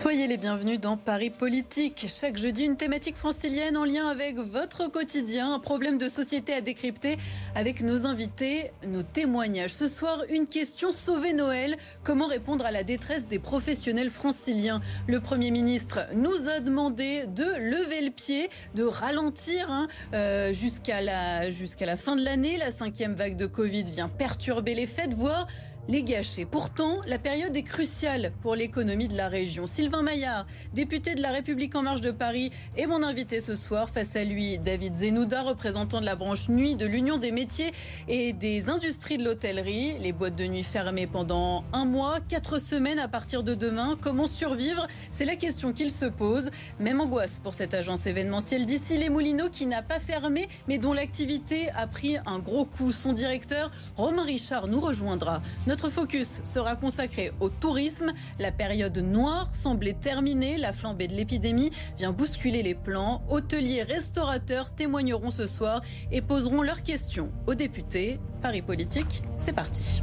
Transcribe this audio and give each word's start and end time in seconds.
Soyez 0.00 0.28
les 0.28 0.36
bienvenus 0.36 0.78
dans 0.78 0.96
Paris 0.96 1.28
Politique. 1.28 2.06
Chaque 2.08 2.36
jeudi, 2.36 2.62
une 2.62 2.76
thématique 2.76 3.16
francilienne 3.16 3.76
en 3.76 3.84
lien 3.84 4.06
avec 4.06 4.36
votre 4.36 4.88
quotidien, 4.88 5.52
un 5.52 5.58
problème 5.58 5.98
de 5.98 6.08
société 6.08 6.54
à 6.54 6.60
décrypter 6.60 7.16
avec 7.56 7.82
nos 7.82 8.06
invités, 8.06 8.70
nos 8.86 9.02
témoignages. 9.02 9.72
Ce 9.72 9.88
soir, 9.88 10.22
une 10.30 10.46
question 10.46 10.92
sauver 10.92 11.32
Noël. 11.32 11.76
Comment 12.04 12.28
répondre 12.28 12.64
à 12.64 12.70
la 12.70 12.84
détresse 12.84 13.26
des 13.26 13.40
professionnels 13.40 14.10
franciliens? 14.10 14.80
Le 15.08 15.18
Premier 15.18 15.50
ministre 15.50 16.06
nous 16.14 16.48
a 16.48 16.60
demandé 16.60 17.26
de 17.26 17.42
lever 17.42 18.02
le 18.02 18.12
pied, 18.12 18.50
de 18.76 18.84
ralentir 18.84 19.68
hein, 19.68 19.88
euh, 20.14 20.52
jusqu'à 20.52 21.00
la, 21.00 21.50
jusqu'à 21.50 21.86
la 21.86 21.96
fin 21.96 22.14
de 22.14 22.24
l'année. 22.24 22.56
La 22.56 22.70
cinquième 22.70 23.14
vague 23.14 23.36
de 23.36 23.46
Covid 23.46 23.82
vient 23.82 24.08
perturber 24.08 24.76
les 24.76 24.86
fêtes, 24.86 25.14
voire 25.14 25.48
les 25.88 26.04
gâcher. 26.04 26.44
Pourtant, 26.44 27.00
la 27.06 27.18
période 27.18 27.56
est 27.56 27.62
cruciale 27.62 28.32
pour 28.42 28.54
l'économie 28.54 29.08
de 29.08 29.16
la 29.16 29.28
région. 29.28 29.66
Sylvain 29.66 30.02
Maillard, 30.02 30.46
député 30.74 31.14
de 31.14 31.22
la 31.22 31.30
République 31.30 31.74
en 31.74 31.82
marche 31.82 32.02
de 32.02 32.10
Paris, 32.10 32.50
est 32.76 32.86
mon 32.86 33.02
invité 33.02 33.40
ce 33.40 33.56
soir. 33.56 33.88
Face 33.88 34.14
à 34.14 34.24
lui, 34.24 34.58
David 34.58 34.96
Zenouda, 34.96 35.42
représentant 35.42 36.00
de 36.00 36.06
la 36.06 36.14
branche 36.14 36.48
nuit 36.48 36.76
de 36.76 36.86
l'Union 36.86 37.16
des 37.16 37.32
métiers 37.32 37.72
et 38.06 38.34
des 38.34 38.68
industries 38.68 39.16
de 39.16 39.24
l'hôtellerie. 39.24 39.94
Les 40.00 40.12
boîtes 40.12 40.36
de 40.36 40.44
nuit 40.44 40.62
fermées 40.62 41.06
pendant 41.06 41.64
un 41.72 41.86
mois, 41.86 42.18
quatre 42.20 42.58
semaines 42.58 42.98
à 42.98 43.08
partir 43.08 43.42
de 43.42 43.54
demain. 43.54 43.96
Comment 44.00 44.26
survivre? 44.26 44.86
C'est 45.10 45.24
la 45.24 45.36
question 45.36 45.72
qu'il 45.72 45.90
se 45.90 46.04
pose. 46.04 46.50
Même 46.78 47.00
angoisse 47.00 47.40
pour 47.42 47.54
cette 47.54 47.72
agence 47.72 48.06
événementielle 48.06 48.66
d'ici 48.66 48.98
les 48.98 49.08
Moulineaux 49.08 49.48
qui 49.48 49.64
n'a 49.64 49.82
pas 49.82 49.98
fermé 49.98 50.48
mais 50.66 50.78
dont 50.78 50.92
l'activité 50.92 51.70
a 51.70 51.86
pris 51.86 52.18
un 52.26 52.38
gros 52.38 52.66
coup. 52.66 52.92
Son 52.92 53.14
directeur, 53.14 53.70
Romain 53.96 54.24
Richard, 54.24 54.66
nous 54.66 54.80
rejoindra. 54.80 55.40
Focus 55.86 56.40
sera 56.44 56.76
consacré 56.76 57.32
au 57.40 57.48
tourisme. 57.48 58.12
La 58.38 58.50
période 58.50 58.98
noire 58.98 59.48
semblait 59.52 59.94
terminée. 59.94 60.58
La 60.58 60.72
flambée 60.72 61.08
de 61.08 61.14
l'épidémie 61.14 61.70
vient 61.96 62.12
bousculer 62.12 62.62
les 62.62 62.74
plans. 62.74 63.22
Hôteliers, 63.28 63.82
restaurateurs 63.82 64.74
témoigneront 64.74 65.30
ce 65.30 65.46
soir 65.46 65.80
et 66.10 66.20
poseront 66.20 66.62
leurs 66.62 66.82
questions 66.82 67.30
aux 67.46 67.54
députés. 67.54 68.18
Paris 68.42 68.62
Politique, 68.62 69.22
c'est 69.36 69.52
parti. 69.52 70.02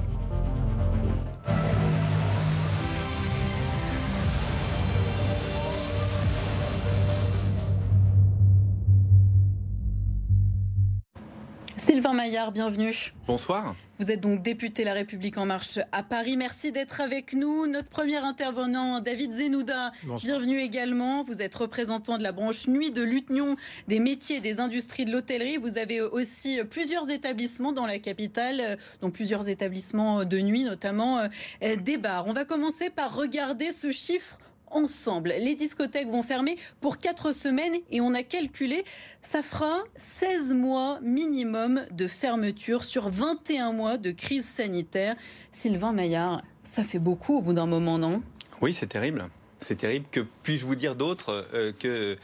Sylvain 11.96 12.12
Maillard, 12.12 12.52
bienvenue. 12.52 13.14
Bonsoir. 13.26 13.74
Vous 14.00 14.12
êtes 14.12 14.20
donc 14.20 14.42
député 14.42 14.84
La 14.84 14.92
République 14.92 15.38
En 15.38 15.46
Marche 15.46 15.80
à 15.94 16.04
Paris. 16.04 16.36
Merci 16.36 16.74
d'être 16.74 17.00
avec 17.00 17.32
nous. 17.32 17.68
Notre 17.68 17.88
premier 17.88 18.18
intervenant, 18.18 19.00
David 19.00 19.32
Zenouda, 19.32 19.94
bienvenue 20.22 20.60
également. 20.60 21.24
Vous 21.24 21.42
êtes 21.42 21.56
représentant 21.56 22.18
de 22.18 22.24
la 22.24 22.34
branche 22.34 22.68
nuit 22.68 22.92
de 22.92 23.02
l'Union 23.02 23.56
des 23.88 24.00
métiers 24.00 24.36
et 24.36 24.42
des 24.42 24.60
industries 24.60 25.06
de 25.06 25.14
l'hôtellerie. 25.14 25.56
Vous 25.56 25.78
avez 25.78 26.02
aussi 26.02 26.60
plusieurs 26.70 27.10
établissements 27.10 27.72
dans 27.72 27.86
la 27.86 28.00
capitale, 28.00 28.78
dont 29.00 29.10
plusieurs 29.10 29.48
établissements 29.48 30.26
de 30.26 30.40
nuit, 30.40 30.66
notamment 30.66 31.20
euh, 31.20 31.76
des 31.78 31.98
bars. 31.98 32.28
On 32.28 32.34
va 32.34 32.44
commencer 32.44 32.90
par 32.90 33.16
regarder 33.16 33.72
ce 33.72 33.92
chiffre 33.92 34.38
ensemble. 34.76 35.34
Les 35.40 35.56
discothèques 35.56 36.10
vont 36.10 36.24
fermer 36.24 36.58
pour 36.82 36.98
4 36.98 37.32
semaines 37.32 37.76
et 37.90 38.02
on 38.02 38.14
a 38.14 38.24
calculé, 38.24 38.84
ça 39.22 39.42
fera 39.42 39.84
16 39.96 40.54
mois 40.54 41.00
minimum 41.02 41.84
de 41.92 42.08
fermeture 42.08 42.84
sur 42.84 43.10
21 43.10 43.72
mois 43.72 43.98
de 43.98 44.12
crise 44.12 44.46
sanitaire. 44.46 45.16
Sylvain 45.52 45.94
Maillard, 45.94 46.42
ça 46.64 46.84
fait 46.84 47.00
beaucoup 47.00 47.38
au 47.38 47.42
bout 47.42 47.54
d'un 47.54 47.66
moment, 47.66 47.98
non? 47.98 48.22
Oui, 48.62 48.74
c'est 48.74 48.88
terrible. 48.88 49.30
C'est 49.60 49.76
terrible. 49.76 50.06
Que 50.12 50.20
puis-je 50.44 50.66
vous 50.66 50.76
dire 50.76 50.96
d'autre 50.96 51.48
euh, 51.54 51.72
que 51.78 52.18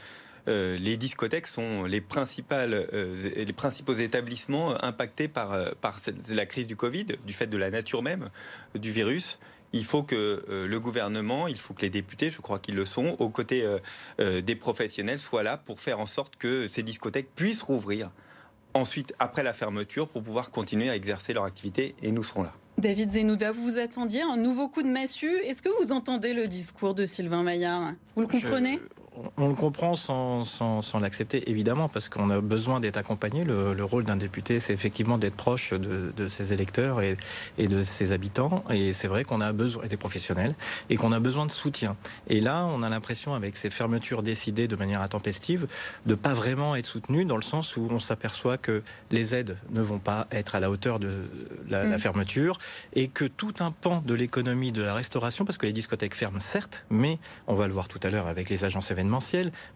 euh, 0.48 0.76
les 0.76 0.96
discothèques 0.96 1.46
sont 1.46 1.84
les, 1.84 2.00
principales, 2.00 2.74
euh, 2.92 3.14
les 3.36 3.52
principaux 3.52 3.94
établissements 3.94 4.82
impactés 4.84 5.28
par, 5.28 5.74
par 5.76 5.98
la 6.28 6.46
crise 6.46 6.66
du 6.66 6.76
Covid, 6.76 7.06
du 7.24 7.32
fait 7.32 7.46
de 7.46 7.56
la 7.56 7.70
nature 7.70 8.02
même 8.02 8.28
du 8.74 8.90
virus 8.90 9.38
il 9.72 9.84
faut 9.84 10.02
que 10.02 10.44
euh, 10.48 10.66
le 10.66 10.80
gouvernement, 10.80 11.48
il 11.48 11.56
faut 11.56 11.74
que 11.74 11.82
les 11.82 11.90
députés, 11.90 12.30
je 12.30 12.40
crois 12.40 12.58
qu'ils 12.58 12.74
le 12.74 12.84
sont, 12.84 13.16
aux 13.18 13.28
côtés 13.28 13.62
euh, 13.62 13.78
euh, 14.20 14.40
des 14.40 14.56
professionnels, 14.56 15.18
soient 15.18 15.42
là 15.42 15.56
pour 15.56 15.80
faire 15.80 16.00
en 16.00 16.06
sorte 16.06 16.36
que 16.36 16.68
ces 16.68 16.82
discothèques 16.82 17.34
puissent 17.34 17.62
rouvrir 17.62 18.10
ensuite 18.74 19.14
après 19.18 19.42
la 19.42 19.52
fermeture 19.52 20.08
pour 20.08 20.22
pouvoir 20.22 20.50
continuer 20.50 20.88
à 20.88 20.96
exercer 20.96 21.32
leur 21.32 21.44
activité 21.44 21.94
et 22.02 22.10
nous 22.10 22.22
serons 22.22 22.42
là. 22.42 22.52
David 22.78 23.10
Zenouda, 23.10 23.52
vous 23.52 23.62
vous 23.62 23.78
attendiez 23.78 24.22
à 24.22 24.28
un 24.28 24.38
nouveau 24.38 24.68
coup 24.68 24.82
de 24.82 24.88
massue. 24.88 25.36
Est-ce 25.44 25.60
que 25.60 25.68
vous 25.80 25.92
entendez 25.92 26.32
le 26.32 26.48
discours 26.48 26.94
de 26.94 27.04
Sylvain 27.04 27.42
Maillard? 27.42 27.92
Vous 28.16 28.22
le 28.22 28.28
comprenez? 28.28 28.80
On 29.36 29.48
le 29.48 29.54
comprend 29.54 29.94
sans, 29.94 30.44
sans, 30.44 30.98
l'accepter, 31.00 31.50
évidemment, 31.50 31.88
parce 31.88 32.08
qu'on 32.08 32.30
a 32.30 32.40
besoin 32.40 32.80
d'être 32.80 32.96
accompagné. 32.96 33.44
Le, 33.44 33.84
rôle 33.84 34.04
d'un 34.04 34.16
député, 34.16 34.60
c'est 34.60 34.72
effectivement 34.72 35.18
d'être 35.18 35.34
proche 35.34 35.74
de, 35.74 36.28
ses 36.28 36.52
électeurs 36.52 37.02
et, 37.02 37.16
et, 37.58 37.68
de 37.68 37.82
ses 37.82 38.12
habitants. 38.12 38.64
Et 38.70 38.92
c'est 38.92 39.08
vrai 39.08 39.24
qu'on 39.24 39.40
a 39.40 39.52
besoin 39.52 39.86
des 39.86 39.96
professionnels 39.96 40.54
et 40.88 40.96
qu'on 40.96 41.12
a 41.12 41.20
besoin 41.20 41.46
de 41.46 41.50
soutien. 41.50 41.96
Et 42.28 42.40
là, 42.40 42.64
on 42.64 42.82
a 42.82 42.88
l'impression, 42.88 43.34
avec 43.34 43.56
ces 43.56 43.70
fermetures 43.70 44.22
décidées 44.22 44.68
de 44.68 44.76
manière 44.76 45.02
intempestive, 45.02 45.66
de 46.06 46.14
pas 46.14 46.32
vraiment 46.32 46.74
être 46.76 46.86
soutenu, 46.86 47.24
dans 47.24 47.36
le 47.36 47.42
sens 47.42 47.76
où 47.76 47.86
on 47.90 47.98
s'aperçoit 47.98 48.56
que 48.56 48.82
les 49.10 49.34
aides 49.34 49.58
ne 49.70 49.82
vont 49.82 49.98
pas 49.98 50.26
être 50.30 50.54
à 50.54 50.60
la 50.60 50.70
hauteur 50.70 50.98
de 50.98 51.10
la, 51.68 51.84
la 51.84 51.96
mm. 51.96 52.00
fermeture 52.00 52.58
et 52.94 53.08
que 53.08 53.24
tout 53.24 53.54
un 53.60 53.72
pan 53.72 54.02
de 54.06 54.14
l'économie 54.14 54.72
de 54.72 54.82
la 54.82 54.94
restauration, 54.94 55.44
parce 55.44 55.58
que 55.58 55.66
les 55.66 55.72
discothèques 55.72 56.14
ferment 56.14 56.40
certes, 56.40 56.86
mais 56.88 57.18
on 57.46 57.54
va 57.54 57.66
le 57.66 57.72
voir 57.72 57.88
tout 57.88 58.00
à 58.02 58.08
l'heure 58.08 58.26
avec 58.26 58.48
les 58.48 58.64
agences 58.64 58.90
événementielles 58.90 59.01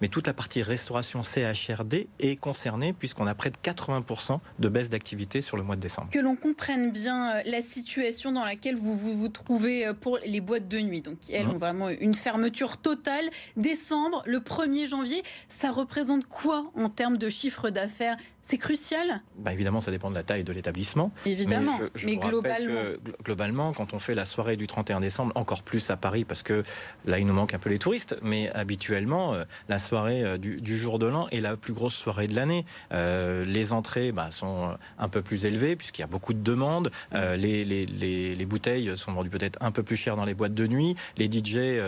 mais 0.01 0.09
toute 0.09 0.27
la 0.27 0.35
partie 0.35 0.63
restauration 0.63 1.23
CHRD 1.23 2.09
est 2.21 2.37
concernée 2.37 2.93
puisqu'on 2.93 3.27
a 3.27 3.35
près 3.35 3.51
de 3.51 3.57
80% 3.57 4.41
de 4.59 4.69
baisse 4.69 4.91
d'activité 4.91 5.43
sur 5.43 5.57
le 5.57 5.63
mois 5.63 5.77
de 5.77 5.81
décembre. 5.81 6.09
Que 6.11 6.19
l'on 6.19 6.37
comprenne 6.37 6.91
bien 6.91 7.37
euh, 7.37 7.43
la 7.47 7.63
situation 7.63 8.33
dans 8.33 8.45
laquelle 8.45 8.77
vous 8.77 8.97
vous, 8.97 9.29
trouvez 9.29 9.87
euh, 9.87 9.95
pour 9.95 10.19
les 10.25 10.41
boîtes 10.41 10.69
de 10.69 10.79
nuit. 10.79 11.03
Donc 11.03 11.19
elles 11.33 11.47
ont 11.47 11.59
vraiment 11.59 11.89
une 11.89 12.15
fermeture 12.15 12.77
totale. 12.77 13.25
Décembre, 13.57 14.23
le 14.27 14.39
1er 14.39 14.89
janvier, 14.89 15.23
ça 15.49 15.71
représente 15.71 16.27
quoi 16.27 16.71
en 16.77 16.89
termes 16.89 17.19
de 17.19 17.29
chiffre 17.29 17.71
d'affaires? 17.71 18.17
C'est 18.43 18.59
crucial? 18.59 19.23
Bah 19.39 19.53
Évidemment, 19.53 19.81
ça 19.81 19.91
dépend 19.91 20.09
de 20.09 20.15
la 20.15 20.23
taille 20.23 20.45
de 20.45 20.53
l'établissement. 20.53 21.11
Évidemment, 21.25 21.77
mais, 22.05 22.17
globalement. 22.17 22.81
globalement, 23.25 23.73
quand 23.73 23.93
on 23.93 23.99
fait 23.99 24.15
la 24.15 24.25
soirée 24.25 24.57
du 24.57 24.69
31 24.69 25.01
décembre, 25.01 25.33
encore 25.35 25.65
plus 25.65 25.91
à 25.91 25.97
Paris, 25.97 26.25
parce 26.25 26.45
que 26.45 26.63
là, 27.07 27.19
il 27.19 27.27
nous 27.27 27.33
manque 27.33 27.55
un 27.55 27.59
peu 27.59 27.71
les 27.71 27.81
touristes, 27.81 28.17
mais 28.23 28.49
habituellement, 28.51 29.16
euh, 29.17 29.45
la 29.69 29.79
soirée 29.79 30.23
euh, 30.23 30.39
du, 30.39 30.77
jour 30.77 30.99
de 30.99 31.07
l'an 31.07 31.29
est 31.31 31.41
la 31.41 31.57
plus 31.57 31.73
grosse 31.73 31.95
soirée 31.95 32.27
de 32.27 32.35
l'année. 32.35 32.65
Euh, 32.93 33.45
les 33.45 33.73
entrées 33.73 34.13
bah, 34.13 34.31
sont 34.31 34.77
un 34.99 35.09
peu 35.09 35.23
plus 35.23 35.45
élevées, 35.45 35.77
puisqu'il 35.77 36.03
y 36.03 36.05
a 36.05 36.09
beaucoup 36.09 36.33
de 36.33 36.43
demandes. 36.43 36.91
les, 37.13 37.65
les, 37.65 37.87
les, 37.87 38.47
bouteilles 38.47 38.97
sont 38.97 39.13
vendues 39.13 39.31
peut-être 39.31 39.59
un 39.61 39.71
peu 39.71 39.83
plus 39.83 39.97
chères 39.97 40.17
dans 40.17 40.25
les 40.25 40.35
boîtes 40.35 40.55
de 40.55 40.67
nuit. 40.67 40.95
Les 41.17 41.27
DJ 41.27 41.83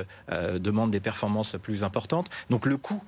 demandent 0.58 0.90
des 0.90 1.00
performances 1.00 1.56
plus 1.60 1.84
importantes. 1.84 2.28
Donc 2.50 2.66
le 2.66 2.76
coût 2.76 3.02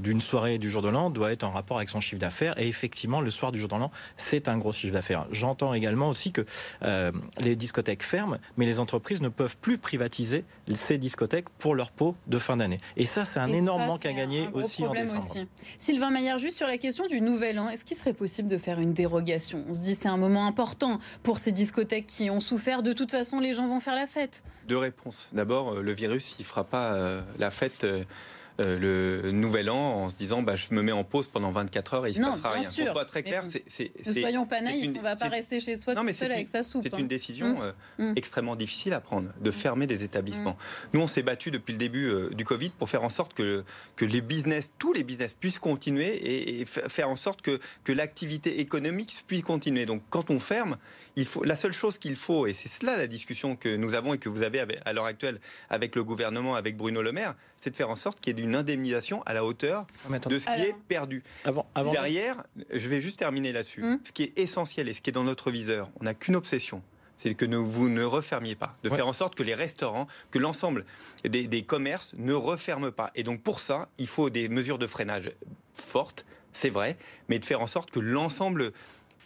d'une 0.00 0.20
soirée 0.20 0.58
du 0.58 0.68
jour 0.68 0.82
de 0.82 0.88
l'an 0.88 1.10
doit 1.10 1.32
être 1.32 1.44
en 1.44 1.50
rapport 1.50 1.76
avec 1.76 1.88
son 1.88 2.00
chiffre 2.00 2.20
d'affaires. 2.20 2.58
Et 2.58 2.66
effectivement, 2.66 3.20
le 3.20 3.30
soir 3.30 3.52
du 3.52 3.58
jour 3.58 3.68
de 3.68 3.76
l'an, 3.76 3.90
c'est 4.16 4.48
un 4.48 4.58
gros 4.58 4.72
chiffre 4.72 4.92
d'affaires. 4.92 5.26
J'entends 5.30 5.74
également 5.74 6.08
aussi 6.08 6.32
que 6.32 6.44
les 7.38 7.56
discothèques 7.56 8.02
ferment, 8.02 8.38
mais 8.56 8.66
les 8.66 8.80
entreprises 8.80 9.22
ne 9.22 9.28
peuvent 9.28 9.56
plus 9.58 9.78
privatiser 9.78 10.44
ces 10.74 10.98
discothèques 10.98 11.48
pour 11.58 11.74
leur 11.74 11.90
pot 11.90 12.16
de 12.26 12.38
fin 12.38 12.56
d'année. 12.56 12.80
Et 12.96 13.06
ça, 13.06 13.24
c'est 13.24 13.40
un 13.42 13.52
énorme 13.52 13.86
manque 13.86 14.06
à 14.06 14.12
gagner 14.12 14.48
aussi 14.54 14.84
en 14.84 14.92
décembre. 14.92 15.24
Aussi. 15.24 15.46
Sylvain 15.78 16.10
Maillard, 16.10 16.38
juste 16.38 16.56
sur 16.56 16.66
la 16.66 16.78
question 16.78 17.06
du 17.06 17.20
nouvel 17.20 17.58
an, 17.58 17.68
est-ce 17.68 17.84
qu'il 17.84 17.96
serait 17.96 18.12
possible 18.12 18.48
de 18.48 18.58
faire 18.58 18.80
une 18.80 18.92
dérogation? 18.92 19.64
On 19.68 19.72
se 19.72 19.80
dit 19.80 19.94
c'est 19.94 20.08
un 20.08 20.16
moment 20.16 20.46
important 20.46 20.98
pour 21.22 21.38
ces 21.38 21.52
discothèques 21.52 22.06
qui 22.06 22.30
ont 22.30 22.40
souffert. 22.40 22.82
De 22.82 22.92
toute 22.92 23.10
façon, 23.10 23.40
les 23.40 23.54
gens 23.54 23.66
vont 23.68 23.80
faire 23.80 23.94
la 23.94 24.06
fête. 24.06 24.42
Deux 24.68 24.78
réponses. 24.78 25.28
D'abord, 25.32 25.74
euh, 25.74 25.82
le 25.82 25.92
virus, 25.92 26.36
il 26.38 26.44
fera 26.44 26.64
pas 26.64 26.92
euh, 26.94 27.20
la 27.38 27.50
fête. 27.50 27.84
Euh, 27.84 28.02
le 28.64 29.30
nouvel 29.30 29.70
an 29.70 30.04
en 30.04 30.10
se 30.10 30.16
disant 30.16 30.42
bah, 30.42 30.56
je 30.56 30.74
me 30.74 30.82
mets 30.82 30.92
en 30.92 31.04
pause 31.04 31.26
pendant 31.26 31.50
24 31.50 31.94
heures 31.94 32.06
et 32.06 32.10
il 32.10 32.20
ne 32.20 32.24
se 32.24 32.30
passera 32.30 32.52
rien. 32.52 32.68
Sûr. 32.68 32.92
Pour 32.92 33.06
très 33.06 33.22
clair, 33.22 33.42
c'est. 33.44 33.62
Ne 34.06 34.12
soyons 34.12 34.46
pas 34.46 34.60
naïfs, 34.60 34.90
on 34.94 34.98
ne 34.98 35.02
va 35.02 35.16
pas 35.16 35.28
rester 35.28 35.60
chez 35.60 35.76
soi 35.76 35.94
tout 35.94 36.08
seul 36.12 36.32
avec 36.32 36.48
sa 36.48 36.62
soupe. 36.62 36.82
C'est 36.82 36.98
une 36.98 37.04
hein. 37.04 37.08
décision 37.08 37.54
mmh. 37.54 37.62
Euh, 37.62 38.12
mmh. 38.12 38.12
extrêmement 38.16 38.56
difficile 38.56 38.92
à 38.92 39.00
prendre, 39.00 39.30
de 39.40 39.50
mmh. 39.50 39.52
fermer 39.52 39.86
des 39.86 40.04
établissements. 40.04 40.56
Nous, 40.92 41.00
on 41.00 41.06
s'est 41.06 41.22
battu 41.22 41.50
depuis 41.50 41.72
le 41.72 41.78
début 41.78 42.08
euh, 42.08 42.30
du 42.30 42.44
Covid 42.44 42.70
pour 42.70 42.88
faire 42.88 43.04
en 43.04 43.08
sorte 43.08 43.34
que, 43.34 43.64
que 43.96 44.04
les 44.04 44.20
business, 44.20 44.72
tous 44.78 44.92
les 44.92 45.04
business 45.04 45.34
puissent 45.34 45.58
continuer 45.58 46.60
et, 46.60 46.64
faire 46.66 47.08
en 47.08 47.16
sorte 47.16 47.42
que, 47.42 47.60
que 47.84 47.92
l'activité 47.92 48.60
économique 48.60 49.24
puisse 49.26 49.42
continuer. 49.42 49.86
Donc 49.86 50.02
quand 50.10 50.30
on 50.30 50.38
ferme, 50.38 50.76
il 51.16 51.26
faut, 51.26 51.44
la 51.44 51.56
seule 51.56 51.72
chose 51.72 51.98
qu'il 51.98 52.16
faut, 52.16 52.46
et 52.46 52.54
c'est 52.54 52.68
cela 52.68 52.96
la 52.96 53.06
discussion 53.06 53.56
que 53.56 53.76
nous 53.76 53.94
avons 53.94 54.14
et 54.14 54.18
que 54.18 54.28
vous 54.28 54.42
avez 54.42 54.64
à 54.84 54.92
l'heure 54.92 55.06
actuelle 55.06 55.40
avec 55.70 55.96
le 55.96 56.04
gouvernement, 56.04 56.54
avec 56.54 56.76
Bruno 56.76 57.02
Le 57.02 57.12
Maire, 57.12 57.34
c'est 57.58 57.70
de 57.70 57.76
faire 57.76 57.90
en 57.90 57.96
sorte 57.96 58.20
qu'il 58.20 58.38
y 58.38 58.40
ait 58.40 58.44
une 58.44 58.51
indemnisation 58.54 59.22
à 59.24 59.34
la 59.34 59.44
hauteur 59.44 59.86
de 60.28 60.38
ce 60.38 60.46
qui 60.46 60.62
est 60.62 60.74
perdu. 60.88 61.22
Avant, 61.44 61.66
Derrière, 61.90 62.44
je 62.72 62.88
vais 62.88 63.00
juste 63.00 63.18
terminer 63.18 63.52
là-dessus. 63.52 63.82
Hum. 63.84 64.00
Ce 64.04 64.12
qui 64.12 64.24
est 64.24 64.38
essentiel 64.38 64.88
et 64.88 64.94
ce 64.94 65.00
qui 65.00 65.10
est 65.10 65.12
dans 65.12 65.24
notre 65.24 65.50
viseur, 65.50 65.90
on 66.00 66.04
n'a 66.04 66.14
qu'une 66.14 66.36
obsession, 66.36 66.82
c'est 67.22 67.34
que 67.34 67.44
vous 67.44 67.88
ne 67.88 68.02
refermiez 68.02 68.56
pas, 68.56 68.76
de 68.82 68.90
faire 68.90 69.06
en 69.06 69.12
sorte 69.12 69.34
que 69.36 69.42
les 69.42 69.54
restaurants, 69.54 70.08
que 70.30 70.38
l'ensemble 70.38 70.84
des, 71.24 71.62
commerces 71.62 72.14
ne 72.18 72.32
referment 72.32 72.90
pas. 72.90 73.12
Et 73.14 73.22
donc 73.22 73.42
pour 73.42 73.60
ça, 73.60 73.88
il 73.98 74.08
faut 74.08 74.28
des 74.28 74.48
mesures 74.48 74.78
de 74.78 74.88
freinage 74.88 75.30
fortes, 75.72 76.26
c'est 76.52 76.70
vrai, 76.70 76.96
mais 77.28 77.38
de 77.38 77.44
faire 77.44 77.60
en 77.60 77.68
sorte 77.68 77.90
que 77.92 78.00
l'ensemble 78.00 78.72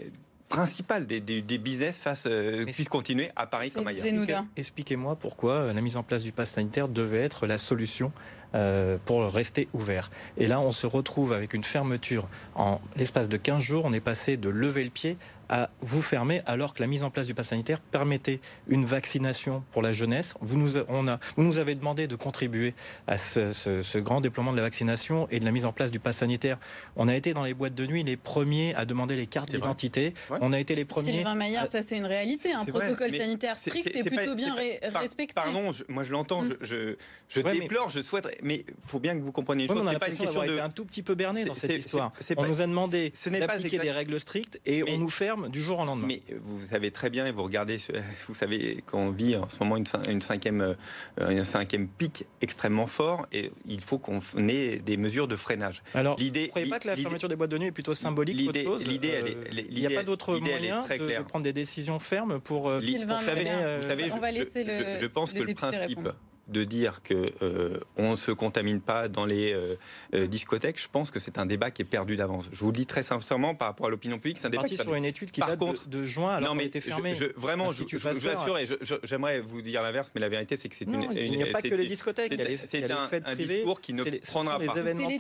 euh, 0.00 0.04
principal 0.48 1.06
des, 1.06 1.20
business 1.58 1.98
fasse, 1.98 2.24
euh, 2.26 2.66
puisse 2.66 2.88
continuer 2.88 3.30
à 3.34 3.46
Paris 3.46 3.70
comme 3.70 3.86
ailleurs. 3.86 4.44
Expliquez-moi 4.56 5.16
pourquoi 5.16 5.72
la 5.72 5.80
mise 5.80 5.96
en 5.96 6.02
place 6.02 6.22
du 6.22 6.32
pass 6.32 6.50
sanitaire 6.50 6.88
devait 6.88 7.22
être 7.22 7.46
la 7.46 7.58
solution 7.58 8.12
euh, 8.54 8.98
pour 9.04 9.22
rester 9.24 9.68
ouvert. 9.72 10.10
Et 10.36 10.46
là, 10.46 10.60
on 10.60 10.72
se 10.72 10.86
retrouve 10.86 11.32
avec 11.32 11.54
une 11.54 11.64
fermeture. 11.64 12.28
En 12.54 12.80
l'espace 12.96 13.28
de 13.28 13.36
15 13.36 13.62
jours, 13.62 13.84
on 13.84 13.92
est 13.92 14.00
passé 14.00 14.36
de 14.36 14.48
lever 14.48 14.84
le 14.84 14.90
pied 14.90 15.16
à 15.48 15.70
vous 15.80 16.02
fermer 16.02 16.42
alors 16.46 16.74
que 16.74 16.82
la 16.82 16.86
mise 16.86 17.02
en 17.02 17.10
place 17.10 17.26
du 17.26 17.34
pass 17.34 17.48
sanitaire 17.48 17.80
permettait 17.80 18.40
une 18.68 18.84
vaccination 18.84 19.62
pour 19.72 19.82
la 19.82 19.92
jeunesse. 19.92 20.34
Vous 20.40 20.56
nous, 20.56 20.78
on 20.88 21.08
a, 21.08 21.18
vous 21.36 21.44
nous 21.44 21.58
avez 21.58 21.74
demandé 21.74 22.06
de 22.06 22.16
contribuer 22.16 22.74
à 23.06 23.16
ce, 23.16 23.98
grand 23.98 24.20
déploiement 24.20 24.52
de 24.52 24.56
la 24.56 24.62
vaccination 24.62 25.28
et 25.30 25.40
de 25.40 25.44
la 25.44 25.52
mise 25.52 25.64
en 25.64 25.72
place 25.72 25.90
du 25.90 26.00
pass 26.00 26.18
sanitaire. 26.18 26.58
On 26.96 27.08
a 27.08 27.14
été 27.14 27.34
dans 27.34 27.44
les 27.44 27.54
boîtes 27.54 27.74
de 27.74 27.86
nuit 27.86 28.02
les 28.02 28.16
premiers 28.16 28.74
à 28.74 28.84
demander 28.84 29.16
les 29.16 29.26
cartes 29.26 29.50
d'identité. 29.50 30.14
On 30.40 30.52
a 30.52 30.60
été 30.60 30.74
les 30.74 30.84
premiers. 30.84 31.12
Sylvain 31.12 31.34
Maillard, 31.34 31.66
ça 31.66 31.82
c'est 31.82 31.96
une 31.96 32.06
réalité. 32.06 32.52
Un 32.52 32.64
protocole 32.64 33.10
sanitaire 33.10 33.58
strict 33.58 33.94
est, 33.94 34.04
plutôt 34.04 34.34
bien 34.34 34.54
respecté. 34.94 35.34
Pardon, 35.34 35.70
moi 35.88 36.04
je 36.04 36.12
l'entends, 36.12 36.44
je, 36.60 36.96
je, 37.28 37.40
déplore, 37.40 37.90
je 37.90 38.00
souhaite, 38.00 38.26
mais 38.42 38.64
il 38.68 38.74
faut 38.86 38.98
bien 38.98 39.16
que 39.16 39.22
vous 39.22 39.32
compreniez 39.32 39.64
une 39.64 39.70
chose. 39.70 39.88
c'est 39.90 39.98
pas 39.98 40.08
une 40.08 40.16
question 40.16 40.42
de. 40.42 40.58
un 40.58 40.70
tout 40.70 40.84
petit 40.84 41.02
peu 41.02 41.14
berné 41.14 41.44
dans 41.44 41.54
cette 41.54 41.72
histoire. 41.72 42.12
On 42.36 42.46
nous 42.46 42.60
a 42.60 42.66
demandé 42.66 43.12
d'appliquer 43.40 43.78
des 43.78 43.90
règles 43.90 44.18
strictes 44.20 44.60
et 44.66 44.82
on 44.88 44.98
nous 44.98 45.08
ferme 45.36 45.50
du 45.50 45.62
jour 45.62 45.80
au 45.80 45.84
lendemain. 45.84 46.06
Mais 46.08 46.20
vous 46.42 46.62
savez 46.62 46.90
très 46.90 47.10
bien, 47.10 47.26
et 47.26 47.32
vous 47.32 47.42
regardez, 47.42 47.78
vous 48.28 48.34
savez 48.34 48.82
qu'on 48.86 49.10
vit 49.10 49.36
en 49.36 49.48
ce 49.48 49.58
moment 49.60 49.76
une, 49.76 50.22
cinquième, 50.22 50.60
euh, 50.60 50.74
un 51.18 51.44
cinquième 51.44 51.88
pic 51.88 52.24
extrêmement 52.40 52.86
fort, 52.86 53.26
et 53.32 53.50
il 53.66 53.80
faut 53.80 53.98
qu'on 53.98 54.20
ait 54.48 54.78
des 54.78 54.96
mesures 54.96 55.28
de 55.28 55.36
freinage. 55.36 55.82
Alors, 55.94 56.16
l'idée, 56.18 56.40
vous 56.40 56.46
ne 56.46 56.50
croyez 56.50 56.70
pas 56.70 56.78
que 56.78 56.88
la 56.88 56.96
fermeture 56.96 57.28
des 57.28 57.36
boîtes 57.36 57.50
de 57.50 57.58
nuit 57.58 57.66
est 57.66 57.72
plutôt 57.72 57.94
symbolique 57.94 58.36
L'idée, 58.36 58.66
l'idée, 58.86 59.14
euh, 59.14 59.62
il 59.70 59.78
n'y 59.78 59.86
a 59.86 59.90
pas 59.90 60.02
d'autre 60.02 60.38
moyen 60.38 60.82
de, 60.82 61.22
prendre 61.22 61.44
des 61.44 61.52
décisions 61.52 61.98
fermes 61.98 62.40
pour. 62.40 62.68
Euh, 62.68 62.80
Sylvain, 62.80 63.16
vous 63.16 63.86
savez, 63.86 64.12
on 64.12 64.18
va 64.18 64.30
laisser 64.30 64.64
le, 64.64 64.96
je, 65.00 65.06
pense 65.06 65.32
que 65.32 65.42
le 65.42 65.54
principe 65.54 66.08
de 66.48 66.64
dire 66.64 67.02
que 67.02 67.32
euh, 67.42 67.80
on 67.96 68.12
ne 68.12 68.16
se 68.16 68.30
contamine 68.30 68.80
pas 68.80 69.08
dans 69.08 69.24
les 69.24 69.52
euh, 69.52 69.76
euh, 70.14 70.26
discothèques, 70.26 70.80
je 70.80 70.88
pense 70.88 71.10
que 71.10 71.18
c'est 71.18 71.38
un 71.38 71.46
débat 71.46 71.70
qui 71.70 71.82
est 71.82 71.86
perdu 71.86 72.16
d'avance. 72.16 72.48
Je 72.52 72.58
vous 72.60 72.70
le 72.70 72.76
dis 72.76 72.86
très 72.86 73.02
sincèrement 73.02 73.54
par 73.54 73.68
rapport 73.68 73.86
à 73.86 73.90
l'opinion 73.90 74.18
publique, 74.18 74.38
c'est 74.38 74.46
un 74.46 74.50
débat 74.50 74.64
qui 74.64 74.76
sur 74.76 74.94
une 74.94 75.04
étude 75.04 75.30
qui 75.32 75.40
par 75.40 75.48
date 75.48 75.58
contre, 75.58 75.88
de, 75.88 76.04
juin 76.04 76.34
alors 76.34 76.50
non, 76.50 76.54
mais 76.54 76.66
était 76.66 76.80
fermée. 76.80 77.14
Je, 77.14 77.24
vraiment, 77.36 77.72
je, 77.72 77.82
je, 77.88 77.96
vous 77.96 78.28
assure 78.28 78.58
et 78.58 78.66
j'aimerais 79.02 79.40
vous 79.40 79.60
dire 79.60 79.82
l'inverse, 79.82 80.12
mais 80.14 80.20
la 80.20 80.28
vérité 80.28 80.56
c'est 80.56 80.68
que 80.68 80.76
c'est 80.76 80.84
une, 80.84 81.08
Il 81.16 81.36
n'y 81.36 81.42
a 81.42 81.46
pas 81.46 81.62
que 81.62 81.74
les 81.74 81.86
discothèques. 81.86 82.40
C'est 82.68 82.90
un, 82.90 83.08
un 83.24 83.34
discours 83.34 83.80
qui 83.80 83.92
ne 83.92 84.04
prendra 84.26 84.58
pas. 84.58 84.74